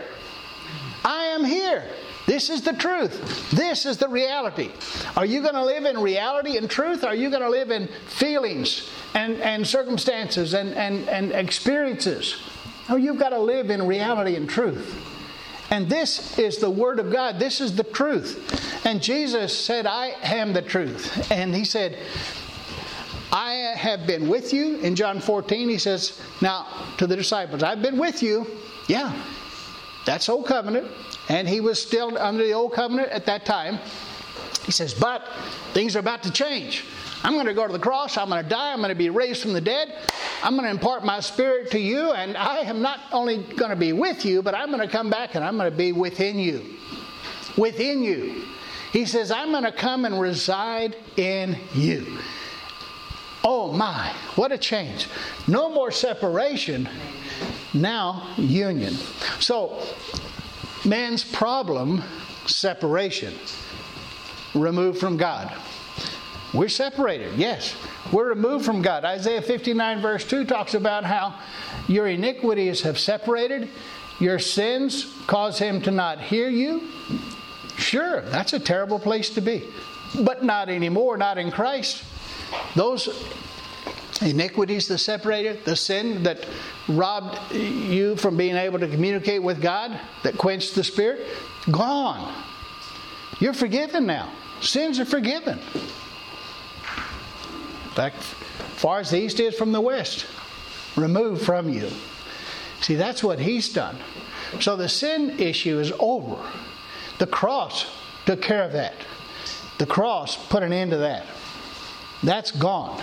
I 1.05 1.25
am 1.25 1.43
here. 1.45 1.83
This 2.29 2.49
is 2.49 2.63
the 2.63 2.75
truth. 2.75 3.51
This 3.51 3.85
is 3.85 3.97
the 3.97 4.07
reality. 4.07 4.71
Are 5.17 5.27
you 5.27 5.43
going 5.43 5.55
to 5.55 5.65
live 5.65 5.85
in 5.85 5.99
reality 5.99 6.59
and 6.59 6.71
truth? 6.71 7.03
Are 7.03 7.17
you 7.17 7.29
going 7.29 7.43
to 7.43 7.51
live 7.51 7.73
in 7.73 7.89
feelings 8.07 8.89
and, 9.15 9.35
and 9.41 9.67
circumstances 9.67 10.55
and, 10.55 10.75
and, 10.75 11.09
and 11.09 11.33
experiences? 11.33 12.41
No, 12.89 12.95
you've 12.95 13.19
got 13.19 13.31
to 13.31 13.41
live 13.41 13.69
in 13.69 13.85
reality 13.85 14.37
and 14.37 14.49
truth. 14.49 15.10
And 15.71 15.89
this 15.89 16.39
is 16.39 16.59
the 16.59 16.71
Word 16.71 16.99
of 16.99 17.13
God. 17.13 17.39
This 17.39 17.61
is 17.61 17.75
the 17.75 17.85
truth. 17.85 18.85
And 18.85 19.03
Jesus 19.03 19.57
said, 19.57 19.87
I 19.87 20.17
am 20.23 20.53
the 20.53 20.63
truth. 20.63 21.31
And 21.31 21.55
He 21.55 21.65
said, 21.65 21.97
I 23.33 23.53
have 23.77 24.07
been 24.07 24.29
with 24.29 24.53
you. 24.53 24.79
In 24.79 24.97
John 24.97 25.21
14, 25.21 25.69
He 25.69 25.79
says, 25.79 26.21
Now 26.41 26.67
to 26.99 27.07
the 27.07 27.17
disciples, 27.17 27.63
I've 27.63 27.83
been 27.83 27.99
with 27.99 28.23
you. 28.23 28.47
Yeah, 28.89 29.15
that's 30.05 30.29
old 30.29 30.47
covenant. 30.47 30.91
And 31.29 31.49
he 31.49 31.61
was 31.61 31.81
still 31.81 32.19
under 32.19 32.43
the 32.43 32.53
old 32.53 32.73
covenant 32.73 33.11
at 33.11 33.25
that 33.27 33.47
time. 33.47 33.79
He 34.65 34.73
says, 34.73 34.93
But 34.93 35.29
things 35.73 35.95
are 35.95 36.01
about 36.01 36.25
to 36.25 36.33
change. 36.33 36.85
I'm 37.23 37.35
going 37.35 37.47
to 37.47 37.55
go 37.55 37.67
to 37.67 37.73
the 37.73 37.79
cross. 37.79 38.17
I'm 38.17 38.29
going 38.29 38.43
to 38.43 38.49
die. 38.49 38.73
I'm 38.73 38.79
going 38.79 38.91
to 38.91 38.95
be 38.95 39.11
raised 39.11 39.43
from 39.43 39.53
the 39.53 39.61
dead. 39.61 39.95
I'm 40.43 40.55
going 40.55 40.65
to 40.65 40.71
impart 40.71 41.05
my 41.05 41.21
spirit 41.21 41.71
to 41.73 41.79
you. 41.79 42.13
And 42.13 42.37
I 42.37 42.59
am 42.61 42.81
not 42.81 43.01
only 43.13 43.39
going 43.39 43.71
to 43.71 43.77
be 43.77 43.93
with 43.93 44.25
you, 44.25 44.43
but 44.43 44.55
I'm 44.55 44.69
going 44.69 44.81
to 44.81 44.89
come 44.89 45.11
back 45.11 45.35
and 45.35 45.45
I'm 45.45 45.57
going 45.57 45.71
to 45.71 45.77
be 45.77 45.93
within 45.93 46.39
you. 46.39 46.65
Within 47.59 48.03
you. 48.03 48.45
He 48.93 49.05
says, 49.05 49.31
I'm 49.31 49.51
going 49.51 49.65
to 49.65 49.73
come 49.73 50.05
and 50.05 50.21
reside 50.21 50.97
in 51.17 51.57
you. 51.75 52.19
Oh 53.45 53.73
my, 53.73 54.13
what 54.35 54.53
a 54.53 54.59
change. 54.59 55.09
No 55.47 55.71
more 55.71 55.91
separation 55.91 56.89
now, 57.73 58.35
union. 58.37 58.95
So, 59.39 59.83
man's 60.85 61.25
problem, 61.25 62.03
separation, 62.47 63.33
removed 64.55 64.99
from 64.99 65.17
God. 65.17 65.55
We're 66.53 66.69
separated, 66.69 67.35
yes. 67.37 67.77
We're 68.13 68.29
removed 68.29 68.65
from 68.65 68.83
God. 68.83 69.05
Isaiah 69.05 69.43
59, 69.43 70.01
verse 70.01 70.25
2 70.25 70.45
talks 70.45 70.75
about 70.75 71.05
how 71.05 71.39
your 71.87 72.09
iniquities 72.09 72.83
have 72.83 72.99
separated, 72.99 73.69
your 74.19 74.39
sins 74.39 75.17
cause 75.27 75.59
him 75.59 75.81
to 75.83 75.91
not 75.91 76.21
hear 76.21 76.49
you. 76.49 76.89
Sure, 77.77 78.21
that's 78.23 78.53
a 78.53 78.59
terrible 78.59 78.99
place 78.99 79.31
to 79.31 79.41
be. 79.41 79.65
But 80.25 80.43
not 80.43 80.69
anymore, 80.69 81.17
not 81.17 81.39
in 81.39 81.51
Christ. 81.51 82.03
Those 82.75 83.09
iniquities 84.21 84.89
that 84.89 84.99
separated, 84.99 85.65
the 85.65 85.77
sin 85.77 86.25
that 86.25 86.47
robbed 86.89 87.55
you 87.55 88.17
from 88.17 88.37
being 88.37 88.57
able 88.57 88.79
to 88.81 88.89
communicate 88.89 89.43
with 89.43 89.63
God, 89.63 89.99
that 90.25 90.37
quenched 90.37 90.75
the 90.75 90.85
Spirit, 90.85 91.27
gone. 91.71 92.35
You're 93.39 93.55
forgiven 93.55 94.05
now. 94.05 94.33
Sins 94.61 94.99
are 95.01 95.07
forgiven. 95.07 95.59
Fact, 98.01 98.17
far 98.17 99.01
as 99.01 99.11
the 99.11 99.19
east 99.19 99.41
is 99.41 99.55
from 99.55 99.73
the 99.73 99.81
west, 99.83 100.25
removed 100.97 101.43
from 101.43 101.69
you. 101.69 101.91
See, 102.81 102.95
that's 102.95 103.23
what 103.23 103.39
He's 103.39 103.71
done. 103.71 103.99
So 104.59 104.75
the 104.75 104.89
sin 104.89 105.39
issue 105.39 105.79
is 105.79 105.93
over. 105.99 106.43
The 107.19 107.27
cross 107.27 107.85
took 108.25 108.41
care 108.41 108.63
of 108.63 108.73
that. 108.73 108.95
The 109.77 109.85
cross 109.85 110.35
put 110.49 110.63
an 110.63 110.73
end 110.73 110.93
to 110.93 110.97
that. 110.97 111.27
That's 112.23 112.53
gone. 112.53 113.03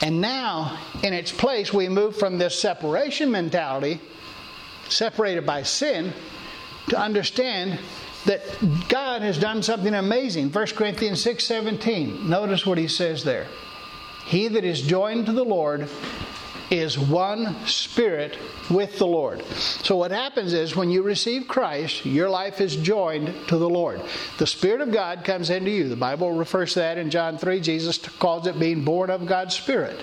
And 0.00 0.20
now, 0.20 0.76
in 1.04 1.12
its 1.12 1.30
place, 1.30 1.72
we 1.72 1.88
move 1.88 2.16
from 2.16 2.36
this 2.36 2.60
separation 2.60 3.30
mentality, 3.30 4.00
separated 4.88 5.46
by 5.46 5.62
sin, 5.62 6.12
to 6.88 6.98
understand 6.98 7.78
that 8.24 8.42
God 8.88 9.22
has 9.22 9.38
done 9.38 9.62
something 9.62 9.94
amazing. 9.94 10.50
1 10.50 10.66
Corinthians 10.74 11.22
6 11.22 11.44
17. 11.44 12.28
Notice 12.28 12.66
what 12.66 12.76
he 12.76 12.88
says 12.88 13.22
there. 13.22 13.46
He 14.26 14.48
that 14.48 14.64
is 14.64 14.82
joined 14.82 15.26
to 15.26 15.32
the 15.32 15.44
Lord 15.44 15.88
is 16.70 16.98
one 16.98 17.54
spirit 17.66 18.36
with 18.70 18.98
the 18.98 19.06
Lord. 19.06 19.44
So, 19.84 19.96
what 19.96 20.10
happens 20.10 20.52
is 20.52 20.74
when 20.74 20.90
you 20.90 21.02
receive 21.02 21.46
Christ, 21.46 22.04
your 22.04 22.28
life 22.28 22.60
is 22.60 22.76
joined 22.76 23.32
to 23.48 23.56
the 23.56 23.68
Lord. 23.68 24.00
The 24.38 24.46
Spirit 24.46 24.80
of 24.80 24.92
God 24.92 25.24
comes 25.24 25.50
into 25.50 25.70
you. 25.70 25.88
The 25.88 25.96
Bible 25.96 26.32
refers 26.32 26.72
to 26.72 26.80
that 26.80 26.98
in 26.98 27.10
John 27.10 27.38
3. 27.38 27.60
Jesus 27.60 27.98
calls 27.98 28.46
it 28.46 28.58
being 28.58 28.84
born 28.84 29.10
of 29.10 29.26
God's 29.26 29.54
Spirit. 29.54 30.00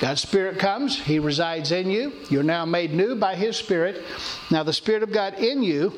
God's 0.00 0.22
Spirit 0.22 0.58
comes, 0.58 0.98
He 0.98 1.18
resides 1.18 1.72
in 1.72 1.90
you. 1.90 2.12
You're 2.30 2.42
now 2.42 2.64
made 2.64 2.94
new 2.94 3.14
by 3.14 3.34
His 3.34 3.56
Spirit. 3.56 4.02
Now, 4.50 4.62
the 4.62 4.72
Spirit 4.72 5.02
of 5.02 5.12
God 5.12 5.34
in 5.34 5.62
you 5.62 5.92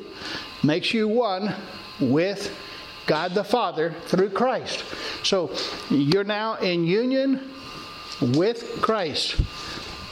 makes 0.64 0.92
you 0.92 1.06
one 1.06 1.54
with 2.00 2.52
God 3.06 3.34
the 3.34 3.44
Father 3.44 3.94
through 4.06 4.30
Christ. 4.30 4.84
So, 5.22 5.54
you're 5.88 6.24
now 6.24 6.56
in 6.56 6.84
union 6.84 7.50
with 8.20 8.80
Christ. 8.80 9.40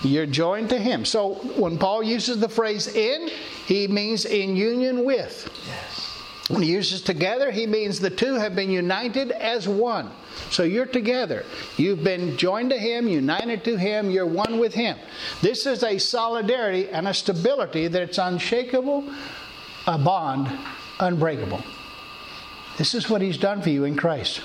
You're 0.03 0.27
joined 0.27 0.71
to 0.71 0.79
Him. 0.79 1.05
So 1.05 1.35
when 1.57 1.79
Paul 1.79 2.03
uses 2.03 2.39
the 2.41 2.49
phrase 2.49 2.87
in, 2.95 3.29
he 3.67 3.89
means 3.89 4.25
in 4.25 4.57
union 4.57 5.05
with. 5.05 5.51
Yes. 5.67 6.09
When 6.49 6.63
he 6.63 6.73
uses 6.73 7.03
together, 7.03 7.51
he 7.51 7.67
means 7.67 8.01
the 8.01 8.09
two 8.09 8.35
have 8.35 8.57
been 8.57 8.71
united 8.71 9.33
as 9.33 9.69
one. 9.69 10.11
So 10.51 10.63
you're 10.63 10.87
together. 10.87 11.45
You've 11.77 12.03
been 12.03 12.39
joined 12.39 12.71
to 12.71 12.79
Him, 12.79 13.07
united 13.07 13.65
to 13.65 13.77
Him, 13.77 14.11
you're 14.11 14.27
one 14.27 14.59
with 14.59 14.73
Him. 14.73 14.97
This 15.43 15.67
is 15.67 15.83
a 15.83 15.99
solidarity 15.99 16.89
and 16.89 17.07
a 17.07 17.13
stability 17.13 17.89
that's 17.89 18.17
unshakable, 18.17 19.05
a 19.87 19.99
bond 19.99 20.49
unbreakable. 21.01 21.63
This 22.79 22.95
is 22.95 23.11
what 23.11 23.21
He's 23.21 23.37
done 23.37 23.61
for 23.61 23.71
you 23.71 23.85
in 23.85 23.97
Christ. 23.97 24.41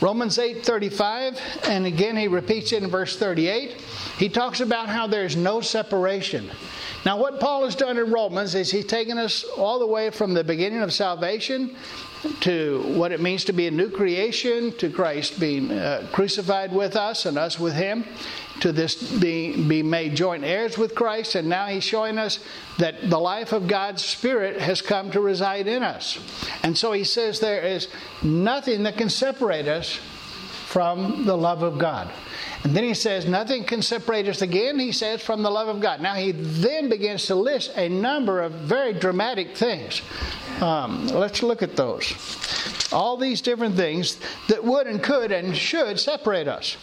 Romans 0.00 0.38
8:35 0.38 1.68
and 1.68 1.86
again 1.86 2.16
he 2.16 2.28
repeats 2.28 2.72
it 2.72 2.82
in 2.82 2.90
verse 2.90 3.16
38. 3.16 3.72
He 4.18 4.28
talks 4.28 4.60
about 4.60 4.88
how 4.88 5.06
there's 5.06 5.36
no 5.36 5.60
separation. 5.60 6.50
Now 7.04 7.18
what 7.18 7.40
Paul 7.40 7.64
has 7.64 7.74
done 7.74 7.98
in 7.98 8.10
Romans 8.10 8.54
is 8.54 8.70
he's 8.70 8.86
taken 8.86 9.18
us 9.18 9.44
all 9.44 9.78
the 9.78 9.86
way 9.86 10.10
from 10.10 10.34
the 10.34 10.44
beginning 10.44 10.82
of 10.82 10.92
salvation 10.92 11.76
to 12.40 12.82
what 12.86 13.12
it 13.12 13.20
means 13.20 13.44
to 13.44 13.52
be 13.52 13.66
a 13.66 13.70
new 13.70 13.90
creation, 13.90 14.72
to 14.78 14.90
Christ 14.90 15.40
being 15.40 15.70
uh, 15.70 16.06
crucified 16.12 16.72
with 16.72 16.96
us 16.96 17.26
and 17.26 17.38
us 17.38 17.58
with 17.58 17.74
him, 17.74 18.04
to 18.60 18.72
this 18.72 18.94
being 19.18 19.68
be 19.68 19.82
made 19.82 20.14
joint 20.14 20.44
heirs 20.44 20.76
with 20.76 20.94
Christ, 20.94 21.34
and 21.34 21.48
now 21.48 21.66
he's 21.66 21.84
showing 21.84 22.18
us 22.18 22.38
that 22.78 23.08
the 23.08 23.18
life 23.18 23.52
of 23.52 23.68
God's 23.68 24.04
Spirit 24.04 24.60
has 24.60 24.82
come 24.82 25.10
to 25.12 25.20
reside 25.20 25.66
in 25.66 25.82
us. 25.82 26.18
And 26.62 26.76
so 26.76 26.92
he 26.92 27.04
says 27.04 27.40
there 27.40 27.62
is 27.62 27.88
nothing 28.22 28.82
that 28.82 28.98
can 28.98 29.08
separate 29.08 29.66
us 29.66 29.98
from 30.66 31.24
the 31.24 31.36
love 31.36 31.62
of 31.62 31.78
God. 31.78 32.10
And 32.62 32.76
then 32.76 32.84
he 32.84 32.94
says, 32.94 33.26
Nothing 33.26 33.64
can 33.64 33.82
separate 33.82 34.28
us 34.28 34.42
again, 34.42 34.78
he 34.78 34.92
says, 34.92 35.22
from 35.22 35.42
the 35.42 35.50
love 35.50 35.68
of 35.68 35.80
God. 35.80 36.00
Now 36.00 36.14
he 36.14 36.32
then 36.32 36.88
begins 36.88 37.26
to 37.26 37.34
list 37.34 37.72
a 37.76 37.88
number 37.88 38.40
of 38.40 38.52
very 38.52 38.92
dramatic 38.92 39.56
things. 39.56 40.02
Um, 40.60 41.06
let's 41.08 41.42
look 41.42 41.62
at 41.62 41.76
those. 41.76 42.12
All 42.92 43.16
these 43.16 43.40
different 43.40 43.76
things 43.76 44.18
that 44.48 44.62
would 44.62 44.86
and 44.86 45.02
could 45.02 45.32
and 45.32 45.56
should 45.56 45.98
separate 45.98 46.48
us. 46.48 46.76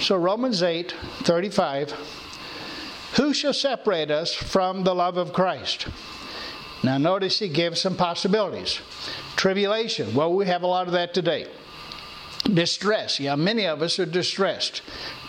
So, 0.00 0.16
Romans 0.16 0.62
8 0.62 0.94
35. 1.22 1.94
Who 3.16 3.32
shall 3.32 3.54
separate 3.54 4.10
us 4.10 4.34
from 4.34 4.84
the 4.84 4.94
love 4.94 5.16
of 5.16 5.32
Christ? 5.32 5.88
Now, 6.82 6.98
notice 6.98 7.38
he 7.38 7.48
gives 7.48 7.80
some 7.80 7.96
possibilities. 7.96 8.80
Tribulation. 9.36 10.14
Well, 10.14 10.34
we 10.34 10.46
have 10.46 10.62
a 10.62 10.66
lot 10.66 10.86
of 10.86 10.92
that 10.92 11.14
today. 11.14 11.46
Distress. 12.52 13.18
Yeah, 13.18 13.34
many 13.34 13.66
of 13.66 13.82
us 13.82 13.98
are 13.98 14.06
distressed. 14.06 14.82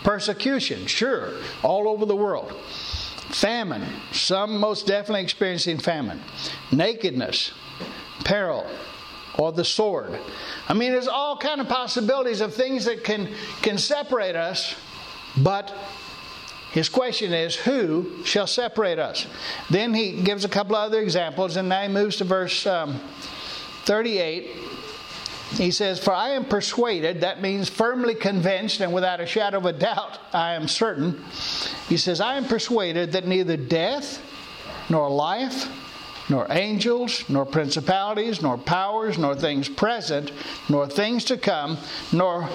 Persecution. 0.04 0.86
Sure, 0.86 1.32
all 1.62 1.88
over 1.88 2.06
the 2.06 2.16
world. 2.16 2.52
Famine. 3.30 3.84
Some 4.12 4.58
most 4.58 4.86
definitely 4.86 5.22
experiencing 5.22 5.78
famine. 5.78 6.20
Nakedness. 6.72 7.52
Peril. 8.24 8.66
Or 9.38 9.52
the 9.52 9.64
sword. 9.64 10.18
I 10.68 10.74
mean, 10.74 10.92
there's 10.92 11.08
all 11.08 11.36
kind 11.36 11.60
of 11.60 11.68
possibilities 11.68 12.40
of 12.40 12.54
things 12.54 12.84
that 12.86 13.04
can, 13.04 13.28
can 13.62 13.78
separate 13.78 14.34
us, 14.34 14.74
but 15.36 15.72
his 16.72 16.88
question 16.88 17.32
is, 17.32 17.54
who 17.54 18.24
shall 18.24 18.46
separate 18.46 18.98
us? 18.98 19.26
Then 19.70 19.94
he 19.94 20.22
gives 20.22 20.44
a 20.44 20.48
couple 20.48 20.76
other 20.76 21.00
examples, 21.00 21.56
and 21.56 21.68
now 21.68 21.82
he 21.82 21.88
moves 21.88 22.16
to 22.16 22.24
verse 22.24 22.66
um, 22.66 23.00
38. 23.84 24.50
He 25.50 25.70
says, 25.70 25.98
For 25.98 26.12
I 26.12 26.30
am 26.30 26.44
persuaded, 26.44 27.22
that 27.22 27.40
means 27.40 27.68
firmly 27.68 28.14
convinced 28.14 28.80
and 28.80 28.92
without 28.92 29.20
a 29.20 29.26
shadow 29.26 29.58
of 29.58 29.66
a 29.66 29.72
doubt, 29.72 30.18
I 30.32 30.54
am 30.54 30.68
certain. 30.68 31.24
He 31.88 31.96
says, 31.96 32.20
I 32.20 32.36
am 32.36 32.44
persuaded 32.44 33.12
that 33.12 33.26
neither 33.26 33.56
death, 33.56 34.22
nor 34.90 35.10
life, 35.10 35.68
nor 36.30 36.46
angels, 36.50 37.24
nor 37.28 37.46
principalities, 37.46 38.42
nor 38.42 38.58
powers, 38.58 39.18
nor 39.18 39.34
things 39.34 39.68
present, 39.68 40.32
nor 40.68 40.86
things 40.86 41.24
to 41.24 41.38
come, 41.38 41.78
nor 42.12 42.48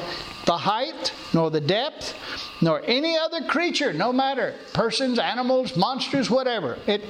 the 0.45 0.57
height, 0.57 1.13
nor 1.33 1.49
the 1.49 1.61
depth, 1.61 2.15
nor 2.61 2.81
any 2.85 3.17
other 3.17 3.41
creature, 3.41 3.93
no 3.93 4.13
matter 4.13 4.53
persons, 4.73 5.17
animals, 5.17 5.75
monsters, 5.75 6.29
whatever. 6.29 6.77
It 6.85 7.03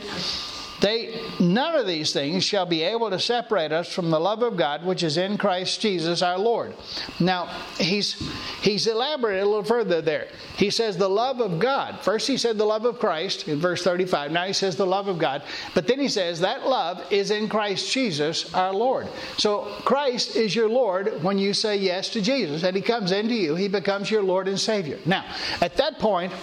they 0.81 1.21
none 1.39 1.75
of 1.75 1.87
these 1.87 2.13
things 2.13 2.43
shall 2.43 2.65
be 2.65 2.83
able 2.83 3.09
to 3.09 3.19
separate 3.19 3.71
us 3.71 3.93
from 3.93 4.09
the 4.09 4.19
love 4.19 4.41
of 4.41 4.57
God 4.57 4.85
which 4.85 5.03
is 5.03 5.17
in 5.17 5.37
Christ 5.37 5.81
Jesus 5.81 6.21
our 6.21 6.37
Lord. 6.37 6.73
Now, 7.19 7.47
he's 7.77 8.13
he's 8.61 8.87
elaborated 8.87 9.43
a 9.43 9.45
little 9.45 9.63
further 9.63 10.01
there. 10.01 10.27
He 10.57 10.69
says 10.69 10.97
the 10.97 11.09
love 11.09 11.39
of 11.39 11.59
God. 11.59 11.99
First 12.01 12.27
he 12.27 12.37
said 12.37 12.57
the 12.57 12.65
love 12.65 12.85
of 12.85 12.99
Christ 12.99 13.47
in 13.47 13.59
verse 13.59 13.83
35. 13.83 14.31
Now 14.31 14.45
he 14.45 14.53
says 14.53 14.75
the 14.75 14.85
love 14.85 15.07
of 15.07 15.17
God. 15.17 15.43
But 15.73 15.87
then 15.87 15.99
he 15.99 16.07
says 16.07 16.39
that 16.39 16.67
love 16.67 17.01
is 17.11 17.31
in 17.31 17.49
Christ 17.49 17.91
Jesus 17.91 18.53
our 18.53 18.73
Lord. 18.73 19.07
So 19.37 19.65
Christ 19.85 20.35
is 20.35 20.55
your 20.55 20.69
Lord 20.69 21.23
when 21.23 21.37
you 21.37 21.53
say 21.53 21.77
yes 21.77 22.09
to 22.09 22.21
Jesus 22.21 22.63
and 22.63 22.75
he 22.75 22.81
comes 22.81 23.11
into 23.11 23.35
you, 23.35 23.55
he 23.55 23.67
becomes 23.67 24.11
your 24.11 24.23
Lord 24.23 24.47
and 24.47 24.59
Savior. 24.59 24.99
Now, 25.05 25.25
at 25.61 25.77
that 25.77 25.99
point, 25.99 26.33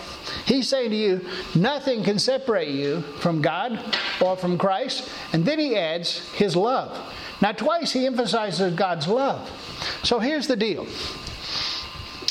he's 0.45 0.69
saying 0.69 0.91
to 0.91 0.97
you, 0.97 1.27
nothing 1.55 2.03
can 2.03 2.19
separate 2.19 2.69
you 2.69 3.03
from 3.21 3.43
God 3.43 3.79
or 4.21 4.37
from 4.37 4.59
Christ. 4.59 5.09
And 5.33 5.45
then 5.45 5.59
he 5.59 5.77
adds 5.77 6.29
his 6.33 6.57
love. 6.57 6.97
Now, 7.41 7.53
twice 7.53 7.93
he 7.93 8.07
emphasizes 8.07 8.75
God's 8.75 9.09
love. 9.09 9.49
So 10.03 10.19
here's 10.19 10.47
the 10.47 10.57
deal. 10.57 10.87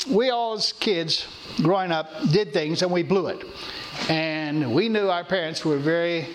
We 0.08 0.30
all, 0.30 0.54
as 0.54 0.72
kids, 0.72 1.26
growing 1.56 1.90
up, 1.90 2.10
did 2.30 2.52
things 2.52 2.82
and 2.82 2.90
we 2.90 3.02
blew 3.02 3.26
it. 3.26 3.44
And 4.08 4.72
we 4.72 4.88
knew 4.88 5.08
our 5.08 5.24
parents 5.24 5.64
were 5.64 5.78
very 5.78 6.28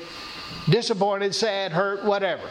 disappointed, 0.70 1.34
sad, 1.34 1.72
hurt, 1.72 2.04
whatever. 2.04 2.48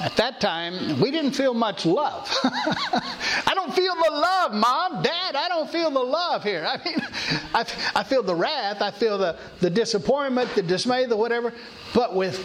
At 0.00 0.14
that 0.16 0.40
time, 0.40 1.00
we 1.00 1.10
didn't 1.10 1.32
feel 1.32 1.54
much 1.54 1.84
love. 1.84 2.32
I 2.44 3.52
don't 3.54 3.74
feel 3.74 3.94
the 3.94 4.10
love, 4.12 4.54
Mom, 4.54 5.02
Dad. 5.02 5.34
I 5.34 5.48
don't 5.48 5.68
feel 5.68 5.90
the 5.90 5.98
love 5.98 6.44
here. 6.44 6.64
I 6.68 6.84
mean, 6.84 7.00
I, 7.54 7.64
I 7.96 8.04
feel 8.04 8.22
the 8.22 8.34
wrath, 8.34 8.80
I 8.80 8.92
feel 8.92 9.18
the, 9.18 9.36
the 9.60 9.70
disappointment, 9.70 10.54
the 10.54 10.62
dismay, 10.62 11.06
the 11.06 11.16
whatever. 11.16 11.52
But 11.94 12.14
with, 12.14 12.38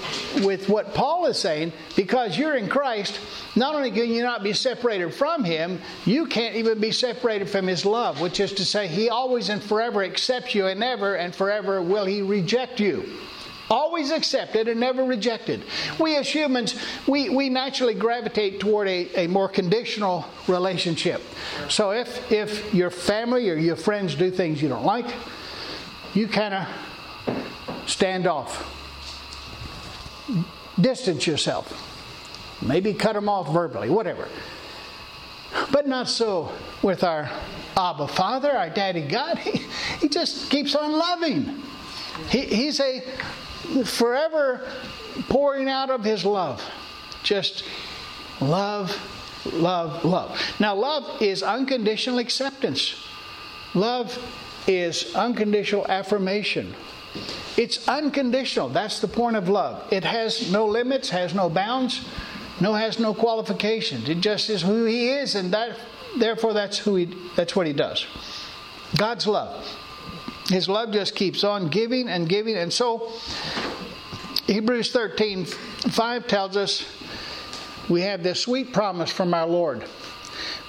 with 0.44 0.68
what 0.68 0.96
Paul 0.96 1.28
is 1.28 1.38
saying, 1.38 1.74
because 1.96 2.38
you're 2.40 2.56
in 2.56 2.68
Christ, 2.68 3.20
not 3.56 3.76
only 3.76 3.92
can 3.92 4.10
you 4.10 4.24
not 4.24 4.42
be 4.42 4.54
separated 4.54 5.14
from 5.14 5.44
Him, 5.44 5.80
you 6.06 6.26
can't 6.26 6.56
even 6.56 6.80
be 6.80 6.92
separated 6.92 7.50
from 7.50 7.68
His 7.68 7.86
love, 7.86 8.20
which 8.20 8.40
is 8.40 8.52
to 8.54 8.66
say, 8.66 8.88
He 8.88 9.10
always 9.10 9.50
and 9.50 9.62
forever 9.62 10.04
accepts 10.04 10.56
you, 10.56 10.66
and 10.66 10.80
never 10.80 11.16
and 11.16 11.36
forever 11.36 11.84
will 11.84 12.06
He 12.06 12.24
reject 12.24 12.80
you 12.80 13.06
always 13.70 14.12
accepted 14.12 14.68
and 14.68 14.80
never 14.80 15.04
rejected. 15.04 15.64
We 16.00 16.16
as 16.16 16.28
humans, 16.28 16.76
we, 17.08 17.30
we 17.30 17.50
naturally 17.50 17.94
gravitate 17.94 18.60
toward 18.60 18.88
a, 18.88 19.24
a 19.24 19.28
more 19.28 19.50
conditional 19.50 20.26
relationship. 20.48 21.22
So 21.70 21.92
if, 21.92 22.32
if 22.32 22.74
your 22.74 22.90
family 22.90 23.50
or 23.50 23.56
your 23.56 23.76
friends 23.76 24.16
do 24.16 24.30
things 24.32 24.62
you 24.62 24.70
don't 24.70 24.86
like, 24.86 25.14
you 26.14 26.28
kind 26.28 26.54
of 26.54 26.68
stand 27.88 28.28
off, 28.28 28.70
distance 30.80 31.26
yourself, 31.26 31.90
maybe 32.62 32.94
cut 32.94 33.14
them 33.14 33.30
off 33.30 33.52
verbally, 33.52 33.90
whatever. 33.90 34.28
But 35.72 35.88
not 35.88 36.10
so 36.10 36.52
with 36.82 37.04
our 37.04 37.30
Abba 37.78 38.08
Father, 38.08 38.52
our 38.52 38.70
Daddy 38.70 39.02
God. 39.02 39.38
He, 39.44 39.62
he 40.00 40.10
just 40.10 40.50
keeps 40.50 40.76
on 40.76 40.92
loving. 40.94 41.62
He, 42.30 42.42
he's 42.42 42.80
a 42.80 43.04
forever 43.86 44.68
pouring 45.30 45.70
out 45.70 45.90
of 45.90 46.04
his 46.04 46.26
love. 46.26 46.62
Just 47.24 47.64
love, 48.42 48.96
love, 49.54 50.04
love. 50.04 50.40
Now, 50.60 50.76
love 50.76 51.22
is 51.22 51.44
unconditional 51.44 52.20
acceptance, 52.20 52.96
love 53.74 54.18
is 54.68 55.14
unconditional 55.16 55.86
affirmation. 55.88 56.74
It's 57.58 57.88
unconditional. 57.88 58.70
That's 58.70 59.00
the 59.00 59.08
point 59.08 59.36
of 59.36 59.48
love. 59.48 59.92
It 59.94 60.04
has 60.04 60.52
no 60.52 60.66
limits, 60.66 61.10
has 61.10 61.36
no 61.36 61.50
bounds, 61.50 62.04
no 62.60 62.74
has 62.74 62.98
no 63.00 63.14
qualifications. 63.14 64.10
It 64.10 64.22
just 64.22 64.50
is 64.50 64.64
who 64.64 64.86
he 64.86 65.10
is, 65.10 65.36
and 65.36 65.54
that 65.54 65.78
therefore 66.18 66.54
that's 66.54 66.80
who 66.80 66.96
he 66.96 67.14
that's 67.36 67.56
what 67.56 67.68
he 67.68 67.74
does. 67.74 68.06
God's 68.98 69.28
love. 69.28 69.64
His 70.50 70.68
love 70.68 70.92
just 70.92 71.16
keeps 71.16 71.44
on 71.44 71.70
giving 71.70 72.10
and 72.10 72.28
giving. 72.28 72.56
And 72.56 72.72
so, 72.72 73.12
Hebrews 74.48 74.92
13 74.92 75.46
5 75.46 76.28
tells 76.28 76.58
us 76.58 76.86
we 77.90 78.02
have 78.02 78.24
this 78.24 78.42
sweet 78.42 78.74
promise 78.74 79.12
from 79.12 79.34
our 79.34 79.48
Lord. 79.48 79.84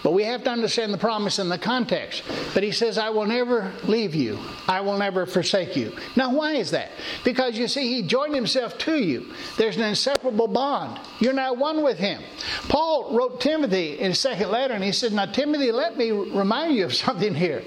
But 0.05 0.13
we 0.13 0.25
have 0.25 0.45
to 0.45 0.51
understand 0.51 0.93
the 0.93 0.99
promise 0.99 1.39
in 1.39 1.49
the 1.49 1.57
context. 1.57 2.25
But 2.53 2.63
he 2.63 2.73
says, 2.73 2.99
I 2.99 3.09
will 3.09 3.25
never 3.25 3.73
leave 3.85 4.15
you. 4.15 4.39
I 4.69 4.83
will 4.83 4.99
never 4.99 5.25
forsake 5.25 5.77
you. 5.77 5.97
Now, 6.15 6.31
why 6.31 6.57
is 6.57 6.71
that? 6.73 6.91
Because 7.25 7.57
you 7.57 7.67
see, 7.69 7.89
he 7.89 8.03
joined 8.03 8.35
himself 8.35 8.77
to 8.81 8.97
you. 8.97 9.33
There's 9.57 9.79
an 9.79 9.83
inseparable 9.83 10.47
bond. 10.47 11.01
You're 11.21 11.33
now 11.33 11.55
one 11.55 11.83
with 11.83 11.97
him. 11.97 12.23
Paul 12.69 13.17
wrote 13.17 13.41
Timothy 13.41 13.99
in 13.99 14.11
his 14.11 14.21
second 14.21 14.51
letter, 14.51 14.75
and 14.75 14.85
he 14.85 14.93
said, 14.93 15.15
Now, 15.15 15.25
Timothy, 15.25 15.73
let 15.73 15.97
me 15.97 16.11
remind 16.11 16.77
you 16.77 16.85
of 16.85 16.95
something 16.95 17.35
here. 17.35 17.65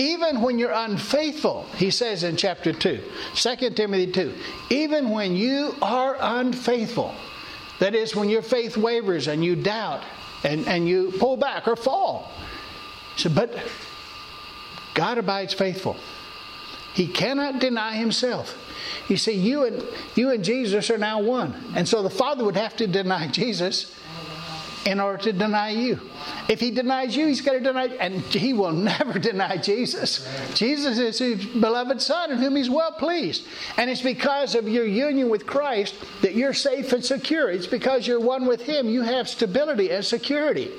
Even 0.00 0.40
when 0.40 0.58
you're 0.58 0.72
unfaithful, 0.72 1.66
he 1.76 1.90
says 1.90 2.24
in 2.24 2.34
chapter 2.34 2.72
2, 2.72 3.02
2 3.34 3.70
Timothy 3.70 4.10
2, 4.10 4.34
even 4.70 5.10
when 5.10 5.36
you 5.36 5.74
are 5.82 6.16
unfaithful, 6.18 7.14
that 7.80 7.94
is, 7.94 8.16
when 8.16 8.30
your 8.30 8.40
faith 8.40 8.78
wavers 8.78 9.28
and 9.28 9.44
you 9.44 9.54
doubt 9.54 10.02
and, 10.42 10.66
and 10.66 10.88
you 10.88 11.12
pull 11.18 11.36
back 11.36 11.68
or 11.68 11.76
fall. 11.76 12.32
Said, 13.18 13.34
but 13.34 13.54
God 14.94 15.18
abides 15.18 15.52
faithful. 15.52 15.98
He 16.94 17.06
cannot 17.06 17.58
deny 17.58 17.94
himself. 17.96 18.56
You 19.10 19.18
see, 19.18 19.32
you 19.32 19.64
and 19.64 19.84
you 20.14 20.30
and 20.30 20.42
Jesus 20.42 20.88
are 20.88 20.96
now 20.96 21.20
one. 21.20 21.54
And 21.76 21.86
so 21.86 22.02
the 22.02 22.08
Father 22.08 22.42
would 22.42 22.56
have 22.56 22.74
to 22.76 22.86
deny 22.86 23.26
Jesus 23.30 23.94
in 24.86 24.98
order 24.98 25.22
to 25.22 25.32
deny 25.32 25.70
you. 25.70 26.00
If 26.48 26.60
he 26.60 26.70
denies 26.70 27.14
you, 27.14 27.26
he's 27.26 27.42
going 27.42 27.58
to 27.58 27.64
deny, 27.64 27.86
and 27.86 28.20
he 28.22 28.52
will 28.52 28.72
never 28.90 29.18
deny 29.18 29.56
Jesus. 29.56 30.26
Jesus 30.54 30.98
is 30.98 31.18
his 31.18 31.44
beloved 31.44 32.00
Son 32.00 32.30
in 32.30 32.38
whom 32.38 32.56
he's 32.56 32.70
well 32.70 32.92
pleased. 32.92 33.46
And 33.76 33.90
it's 33.90 34.00
because 34.00 34.54
of 34.54 34.68
your 34.68 34.86
union 34.86 35.28
with 35.28 35.46
Christ 35.46 35.96
that 36.22 36.34
you're 36.34 36.54
safe 36.54 36.92
and 36.92 37.04
secure. 37.04 37.50
It's 37.50 37.66
because 37.66 38.06
you're 38.06 38.20
one 38.20 38.46
with 38.46 38.62
him, 38.62 38.88
you 38.88 39.02
have 39.02 39.28
stability 39.28 39.90
and 39.90 40.04
security. 40.04 40.70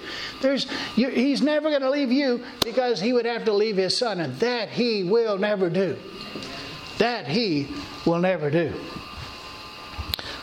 There's, 0.42 0.68
you, 0.96 1.10
he's 1.10 1.42
never 1.42 1.70
going 1.70 1.82
to 1.82 1.90
leave 1.90 2.12
you 2.12 2.44
because 2.64 3.00
he 3.00 3.14
would 3.14 3.26
have 3.26 3.46
to 3.46 3.54
leave 3.54 3.78
his 3.78 3.96
Son, 3.96 4.20
and 4.20 4.36
that 4.38 4.70
he 4.70 5.04
will 5.04 5.38
never 5.38 5.70
do. 5.70 5.96
That 6.98 7.28
he 7.28 7.68
will 8.06 8.20
never 8.20 8.50
do. 8.50 8.74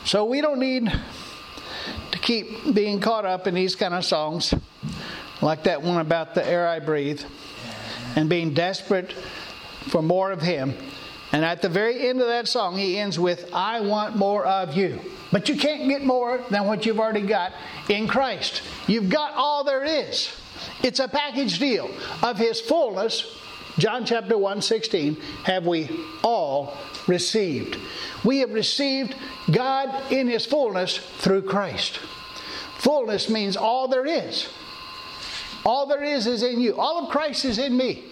So 0.04 0.24
we 0.24 0.40
don't 0.40 0.58
need 0.58 0.90
keep 2.28 2.74
being 2.74 3.00
caught 3.00 3.24
up 3.24 3.46
in 3.46 3.54
these 3.54 3.74
kind 3.74 3.94
of 3.94 4.04
songs, 4.04 4.52
like 5.40 5.62
that 5.62 5.80
one 5.80 5.98
about 5.98 6.34
the 6.34 6.46
air 6.46 6.68
I 6.68 6.78
breathe, 6.78 7.22
and 8.16 8.28
being 8.28 8.52
desperate 8.52 9.14
for 9.88 10.02
more 10.02 10.30
of 10.30 10.42
Him. 10.42 10.74
And 11.32 11.42
at 11.42 11.62
the 11.62 11.70
very 11.70 12.06
end 12.06 12.20
of 12.20 12.26
that 12.26 12.46
song, 12.46 12.76
he 12.76 12.98
ends 12.98 13.18
with, 13.18 13.50
I 13.54 13.80
want 13.80 14.16
more 14.16 14.44
of 14.44 14.76
you. 14.76 15.00
But 15.32 15.48
you 15.48 15.56
can't 15.56 15.88
get 15.88 16.04
more 16.04 16.44
than 16.50 16.66
what 16.66 16.84
you've 16.84 17.00
already 17.00 17.26
got 17.26 17.52
in 17.88 18.06
Christ. 18.06 18.60
You've 18.86 19.08
got 19.08 19.32
all 19.34 19.64
there 19.64 19.84
is. 19.84 20.30
It's 20.82 21.00
a 21.00 21.08
package 21.08 21.58
deal 21.58 21.90
of 22.22 22.36
His 22.36 22.60
fullness. 22.60 23.38
John 23.78 24.04
chapter 24.04 24.36
1, 24.36 24.60
16, 24.60 25.16
have 25.44 25.66
we 25.66 25.88
all 26.22 26.76
received. 27.06 27.78
We 28.22 28.40
have 28.40 28.52
received 28.52 29.14
God 29.50 30.12
in 30.12 30.28
His 30.28 30.44
fullness 30.44 30.98
through 30.98 31.42
Christ. 31.42 32.00
Fullness 32.78 33.28
means 33.28 33.56
all 33.56 33.88
there 33.88 34.06
is. 34.06 34.48
All 35.64 35.86
there 35.86 36.02
is 36.02 36.26
is 36.26 36.42
in 36.42 36.60
you. 36.60 36.78
All 36.78 37.04
of 37.04 37.10
Christ 37.10 37.44
is 37.44 37.58
in 37.58 37.76
me. 37.76 38.04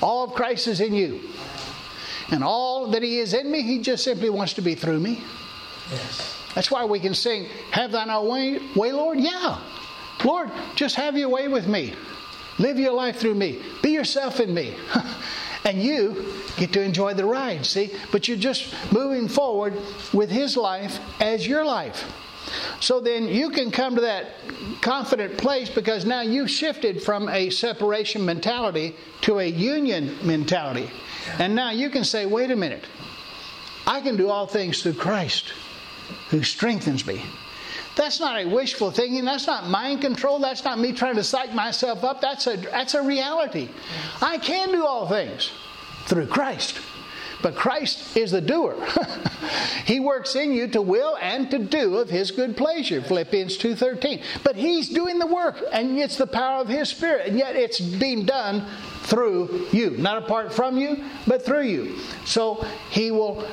All 0.00 0.24
of 0.24 0.34
Christ 0.34 0.68
is 0.68 0.80
in 0.80 0.94
you. 0.94 1.20
And 2.30 2.44
all 2.44 2.88
that 2.92 3.02
He 3.02 3.18
is 3.18 3.34
in 3.34 3.50
me, 3.50 3.62
He 3.62 3.80
just 3.80 4.04
simply 4.04 4.30
wants 4.30 4.54
to 4.54 4.62
be 4.62 4.74
through 4.74 5.00
me. 5.00 5.22
Yes. 5.90 6.36
That's 6.54 6.70
why 6.70 6.84
we 6.84 7.00
can 7.00 7.14
sing, 7.14 7.46
Have 7.72 7.92
thine 7.92 8.10
own 8.10 8.28
way, 8.28 8.60
way, 8.76 8.92
Lord? 8.92 9.18
Yeah. 9.20 9.60
Lord, 10.24 10.50
just 10.74 10.96
have 10.96 11.16
your 11.16 11.28
way 11.28 11.48
with 11.48 11.66
me. 11.66 11.94
Live 12.58 12.78
your 12.78 12.92
life 12.92 13.16
through 13.16 13.34
me. 13.34 13.62
Be 13.82 13.90
yourself 13.90 14.40
in 14.40 14.52
me. 14.52 14.74
and 15.64 15.82
you 15.82 16.32
get 16.56 16.72
to 16.72 16.82
enjoy 16.82 17.14
the 17.14 17.24
ride, 17.24 17.64
see? 17.64 17.90
But 18.10 18.26
you're 18.26 18.36
just 18.36 18.74
moving 18.92 19.28
forward 19.28 19.74
with 20.12 20.30
His 20.30 20.56
life 20.56 20.98
as 21.20 21.46
your 21.46 21.64
life. 21.64 22.04
So 22.80 23.00
then 23.00 23.28
you 23.28 23.50
can 23.50 23.70
come 23.70 23.94
to 23.94 24.00
that 24.00 24.32
confident 24.80 25.36
place 25.38 25.68
because 25.70 26.04
now 26.04 26.20
you've 26.20 26.50
shifted 26.50 27.02
from 27.02 27.28
a 27.28 27.50
separation 27.50 28.24
mentality 28.24 28.96
to 29.22 29.40
a 29.40 29.46
union 29.46 30.16
mentality. 30.22 30.90
And 31.38 31.54
now 31.54 31.70
you 31.70 31.90
can 31.90 32.04
say, 32.04 32.26
wait 32.26 32.50
a 32.50 32.56
minute, 32.56 32.84
I 33.86 34.00
can 34.00 34.16
do 34.16 34.28
all 34.28 34.46
things 34.46 34.82
through 34.82 34.94
Christ 34.94 35.52
who 36.30 36.42
strengthens 36.42 37.06
me. 37.06 37.22
That's 37.96 38.20
not 38.20 38.40
a 38.40 38.46
wishful 38.46 38.92
thinking. 38.92 39.24
That's 39.24 39.46
not 39.46 39.66
mind 39.66 40.02
control. 40.02 40.38
That's 40.38 40.64
not 40.64 40.78
me 40.78 40.92
trying 40.92 41.16
to 41.16 41.24
psych 41.24 41.52
myself 41.52 42.04
up. 42.04 42.20
That's 42.20 42.46
a, 42.46 42.56
that's 42.56 42.94
a 42.94 43.02
reality. 43.02 43.68
I 44.22 44.38
can 44.38 44.70
do 44.70 44.86
all 44.86 45.08
things 45.08 45.50
through 46.04 46.28
Christ. 46.28 46.78
But 47.42 47.54
Christ 47.54 48.16
is 48.16 48.32
the 48.32 48.40
doer. 48.40 48.76
he 49.84 50.00
works 50.00 50.34
in 50.34 50.52
you 50.52 50.66
to 50.68 50.82
will 50.82 51.16
and 51.20 51.50
to 51.50 51.58
do 51.58 51.96
of 51.96 52.10
his 52.10 52.30
good 52.30 52.56
pleasure. 52.56 53.00
Philippians 53.00 53.56
2:13. 53.58 54.22
But 54.42 54.56
he's 54.56 54.88
doing 54.88 55.18
the 55.18 55.26
work 55.26 55.62
and 55.72 55.98
it's 55.98 56.16
the 56.16 56.26
power 56.26 56.60
of 56.60 56.68
his 56.68 56.88
spirit 56.88 57.28
and 57.28 57.38
yet 57.38 57.54
it's 57.54 57.80
being 57.80 58.24
done 58.24 58.66
through 59.02 59.66
you, 59.72 59.90
not 59.90 60.18
apart 60.22 60.52
from 60.52 60.76
you, 60.78 61.04
but 61.26 61.44
through 61.44 61.62
you. 61.62 61.98
So 62.24 62.64
he 62.90 63.10
will 63.10 63.46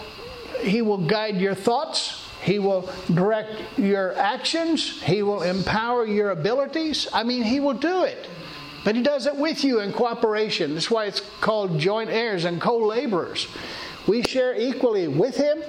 he 0.62 0.82
will 0.82 1.06
guide 1.06 1.38
your 1.38 1.54
thoughts, 1.54 2.26
he 2.46 2.60
will 2.60 2.88
direct 3.12 3.54
your 3.76 4.16
actions. 4.16 5.02
He 5.02 5.24
will 5.24 5.42
empower 5.42 6.06
your 6.06 6.30
abilities. 6.30 7.08
I 7.12 7.24
mean, 7.24 7.42
He 7.42 7.60
will 7.60 7.74
do 7.74 8.04
it. 8.04 8.30
But 8.86 8.96
He 8.96 9.02
does 9.02 9.26
it 9.26 9.36
with 9.36 9.66
you 9.66 9.82
in 9.82 9.92
cooperation. 9.92 10.76
That's 10.76 10.90
why 10.90 11.06
it's 11.06 11.20
called 11.42 11.78
joint 11.78 12.10
heirs 12.10 12.46
and 12.46 12.62
co 12.62 12.78
laborers. 12.78 13.48
We 14.08 14.22
share 14.22 14.56
equally 14.56 15.10
with 15.10 15.36
Him 15.36 15.62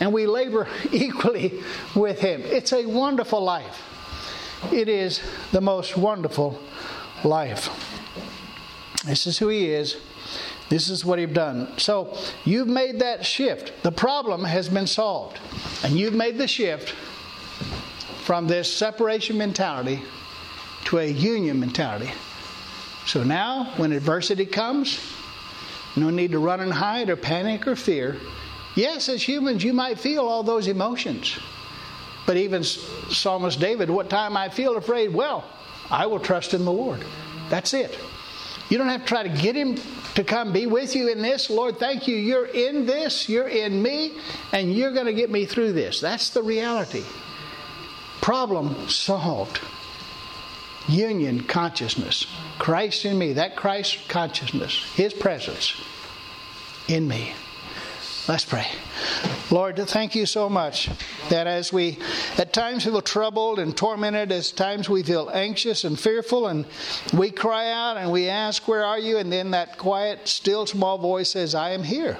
and 0.00 0.12
we 0.12 0.26
labor 0.26 0.68
equally 0.92 1.60
with 1.94 2.20
Him. 2.20 2.40
It's 2.44 2.72
a 2.72 2.86
wonderful 2.86 3.42
life. 3.42 3.82
It 4.72 4.88
is 4.88 5.20
the 5.50 5.60
most 5.60 5.96
wonderful 5.96 6.58
life. 7.24 7.68
This 9.04 9.26
is 9.26 9.38
who 9.38 9.48
He 9.48 9.70
is. 9.70 9.96
This 10.68 10.88
is 10.88 11.04
what 11.04 11.18
He's 11.18 11.30
done. 11.30 11.76
So 11.78 12.16
you've 12.44 12.68
made 12.68 13.00
that 13.00 13.26
shift. 13.26 13.72
The 13.82 13.90
problem 13.92 14.44
has 14.44 14.68
been 14.68 14.86
solved. 14.86 15.40
And 15.82 15.98
you've 15.98 16.14
made 16.14 16.38
the 16.38 16.46
shift 16.46 16.90
from 18.22 18.46
this 18.46 18.72
separation 18.72 19.36
mentality 19.36 20.00
to 20.84 21.00
a 21.00 21.06
union 21.06 21.58
mentality. 21.58 22.12
So 23.06 23.22
now, 23.22 23.72
when 23.76 23.92
adversity 23.92 24.46
comes, 24.46 25.00
no 25.96 26.10
need 26.10 26.32
to 26.32 26.38
run 26.38 26.60
and 26.60 26.72
hide 26.72 27.10
or 27.10 27.16
panic 27.16 27.66
or 27.66 27.76
fear. 27.76 28.16
Yes, 28.74 29.08
as 29.08 29.26
humans, 29.26 29.62
you 29.62 29.72
might 29.72 29.98
feel 29.98 30.26
all 30.26 30.42
those 30.42 30.68
emotions. 30.68 31.38
But 32.26 32.36
even 32.36 32.62
Psalmist 32.62 33.60
David, 33.60 33.90
what 33.90 34.08
time 34.08 34.36
I 34.36 34.48
feel 34.48 34.76
afraid, 34.76 35.12
well, 35.12 35.44
I 35.90 36.06
will 36.06 36.20
trust 36.20 36.54
in 36.54 36.64
the 36.64 36.72
Lord. 36.72 37.04
That's 37.50 37.74
it. 37.74 37.98
You 38.70 38.78
don't 38.78 38.88
have 38.88 39.02
to 39.02 39.06
try 39.06 39.22
to 39.24 39.42
get 39.42 39.54
him 39.54 39.76
to 40.14 40.24
come 40.24 40.52
be 40.52 40.66
with 40.66 40.94
you 40.94 41.08
in 41.08 41.20
this. 41.20 41.50
Lord, 41.50 41.78
thank 41.78 42.08
you. 42.08 42.16
You're 42.16 42.46
in 42.46 42.86
this, 42.86 43.28
you're 43.28 43.48
in 43.48 43.82
me, 43.82 44.16
and 44.52 44.72
you're 44.72 44.92
going 44.92 45.06
to 45.06 45.12
get 45.12 45.30
me 45.30 45.44
through 45.44 45.72
this. 45.72 46.00
That's 46.00 46.30
the 46.30 46.42
reality. 46.42 47.04
Problem 48.22 48.88
solved 48.88 49.60
union 50.88 51.42
consciousness. 51.44 52.26
Christ 52.58 53.04
in 53.04 53.18
me, 53.18 53.32
that 53.34 53.56
Christ 53.56 54.08
consciousness, 54.08 54.84
His 54.94 55.12
presence 55.12 55.74
in 56.88 57.06
me. 57.08 57.34
Let's 58.28 58.44
pray. 58.44 58.66
Lord, 59.50 59.76
thank 59.76 60.14
you 60.14 60.26
so 60.26 60.48
much 60.48 60.88
that 61.28 61.48
as 61.48 61.72
we 61.72 61.98
at 62.38 62.52
times 62.52 62.84
feel 62.84 63.02
troubled 63.02 63.58
and 63.58 63.76
tormented, 63.76 64.30
as 64.30 64.52
times 64.52 64.88
we 64.88 65.02
feel 65.02 65.28
anxious 65.34 65.82
and 65.82 65.98
fearful, 65.98 66.46
and 66.46 66.64
we 67.12 67.32
cry 67.32 67.72
out 67.72 67.96
and 67.96 68.12
we 68.12 68.28
ask, 68.28 68.68
Where 68.68 68.84
are 68.84 68.98
you? 68.98 69.18
And 69.18 69.32
then 69.32 69.50
that 69.50 69.76
quiet, 69.76 70.28
still 70.28 70.66
small 70.66 70.98
voice 70.98 71.30
says, 71.30 71.54
I 71.54 71.70
am 71.70 71.82
here. 71.82 72.16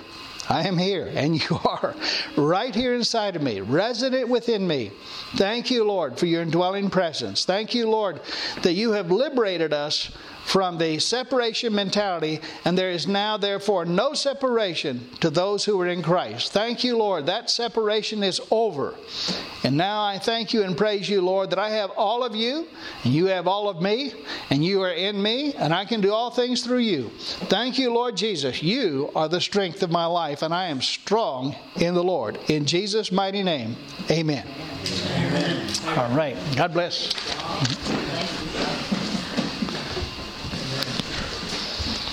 I 0.53 0.69
am 0.69 0.77
here, 0.77 1.11
and 1.15 1.43
you 1.51 1.59
are 1.65 1.95
right 2.37 2.75
here 2.75 2.95
inside 2.95 3.37
of 3.37 3.43
me, 3.43 3.61
resident 3.61 4.29
within 4.29 4.67
me. 4.67 4.93
Thank 5.37 5.71
you, 5.71 5.83
Lord, 5.85 6.19
for 6.19 6.27
your 6.27 6.43
indwelling 6.43 6.91
presence. 6.91 7.47
Thank 7.47 7.75
you, 7.75 7.88
Lord, 7.88 8.21
that 8.62 8.75
you 8.75 8.93
have 8.93 9.11
liberated 9.11 9.73
us 9.73 10.11
from 10.45 10.79
the 10.79 10.99
separation 10.99 11.75
mentality, 11.75 12.41
and 12.65 12.77
there 12.77 12.91
is 12.91 13.07
now, 13.07 13.37
therefore, 13.37 13.85
no 13.85 14.13
separation 14.15 15.09
to 15.21 15.31
those 15.31 15.65
who 15.65 15.81
are 15.81 15.87
in 15.87 16.03
Christ. 16.03 16.53
Thank 16.53 16.85
you, 16.85 16.97
Lord. 16.97 17.27
That 17.27 17.51
separation 17.51 18.23
is 18.23 18.41
over. 18.51 18.95
And 19.65 19.77
now 19.77 20.05
I 20.05 20.19
thank 20.19 20.53
you 20.53 20.63
and 20.65 20.77
praise 20.77 21.09
you, 21.09 21.23
Lord, 21.23 21.51
that 21.51 21.59
I 21.59 21.71
have 21.71 21.91
all 21.97 22.25
of 22.25 22.35
you, 22.35 22.67
and 23.05 23.15
you 23.15 23.27
have 23.27 23.47
all 23.47 23.69
of 23.69 23.81
me, 23.81 24.13
and 24.51 24.65
you 24.65 24.83
are 24.83 24.93
in 24.93 25.23
me, 25.23 25.55
and 25.55 25.73
I 25.73 25.85
can 25.85 26.01
do 26.01 26.13
all 26.13 26.31
things 26.31 26.63
through 26.63 26.79
you. 26.79 27.11
Thank 27.49 27.79
you, 27.79 27.93
Lord 27.93 28.17
Jesus. 28.17 28.63
You 28.63 29.11
are 29.15 29.29
the 29.29 29.41
strength 29.41 29.83
of 29.83 29.91
my 29.91 30.07
life, 30.07 30.43
and 30.43 30.53
I 30.53 30.67
am 30.67 30.83
strong 30.83 31.55
in 31.77 31.95
the 31.95 32.05
Lord. 32.05 32.39
In 32.49 32.67
Jesus' 32.67 33.13
mighty 33.13 33.43
name, 33.43 33.77
amen. 34.11 34.47
amen. 34.47 35.69
All 35.97 36.15
right. 36.17 36.37
God 36.57 36.73
bless. 36.73 37.13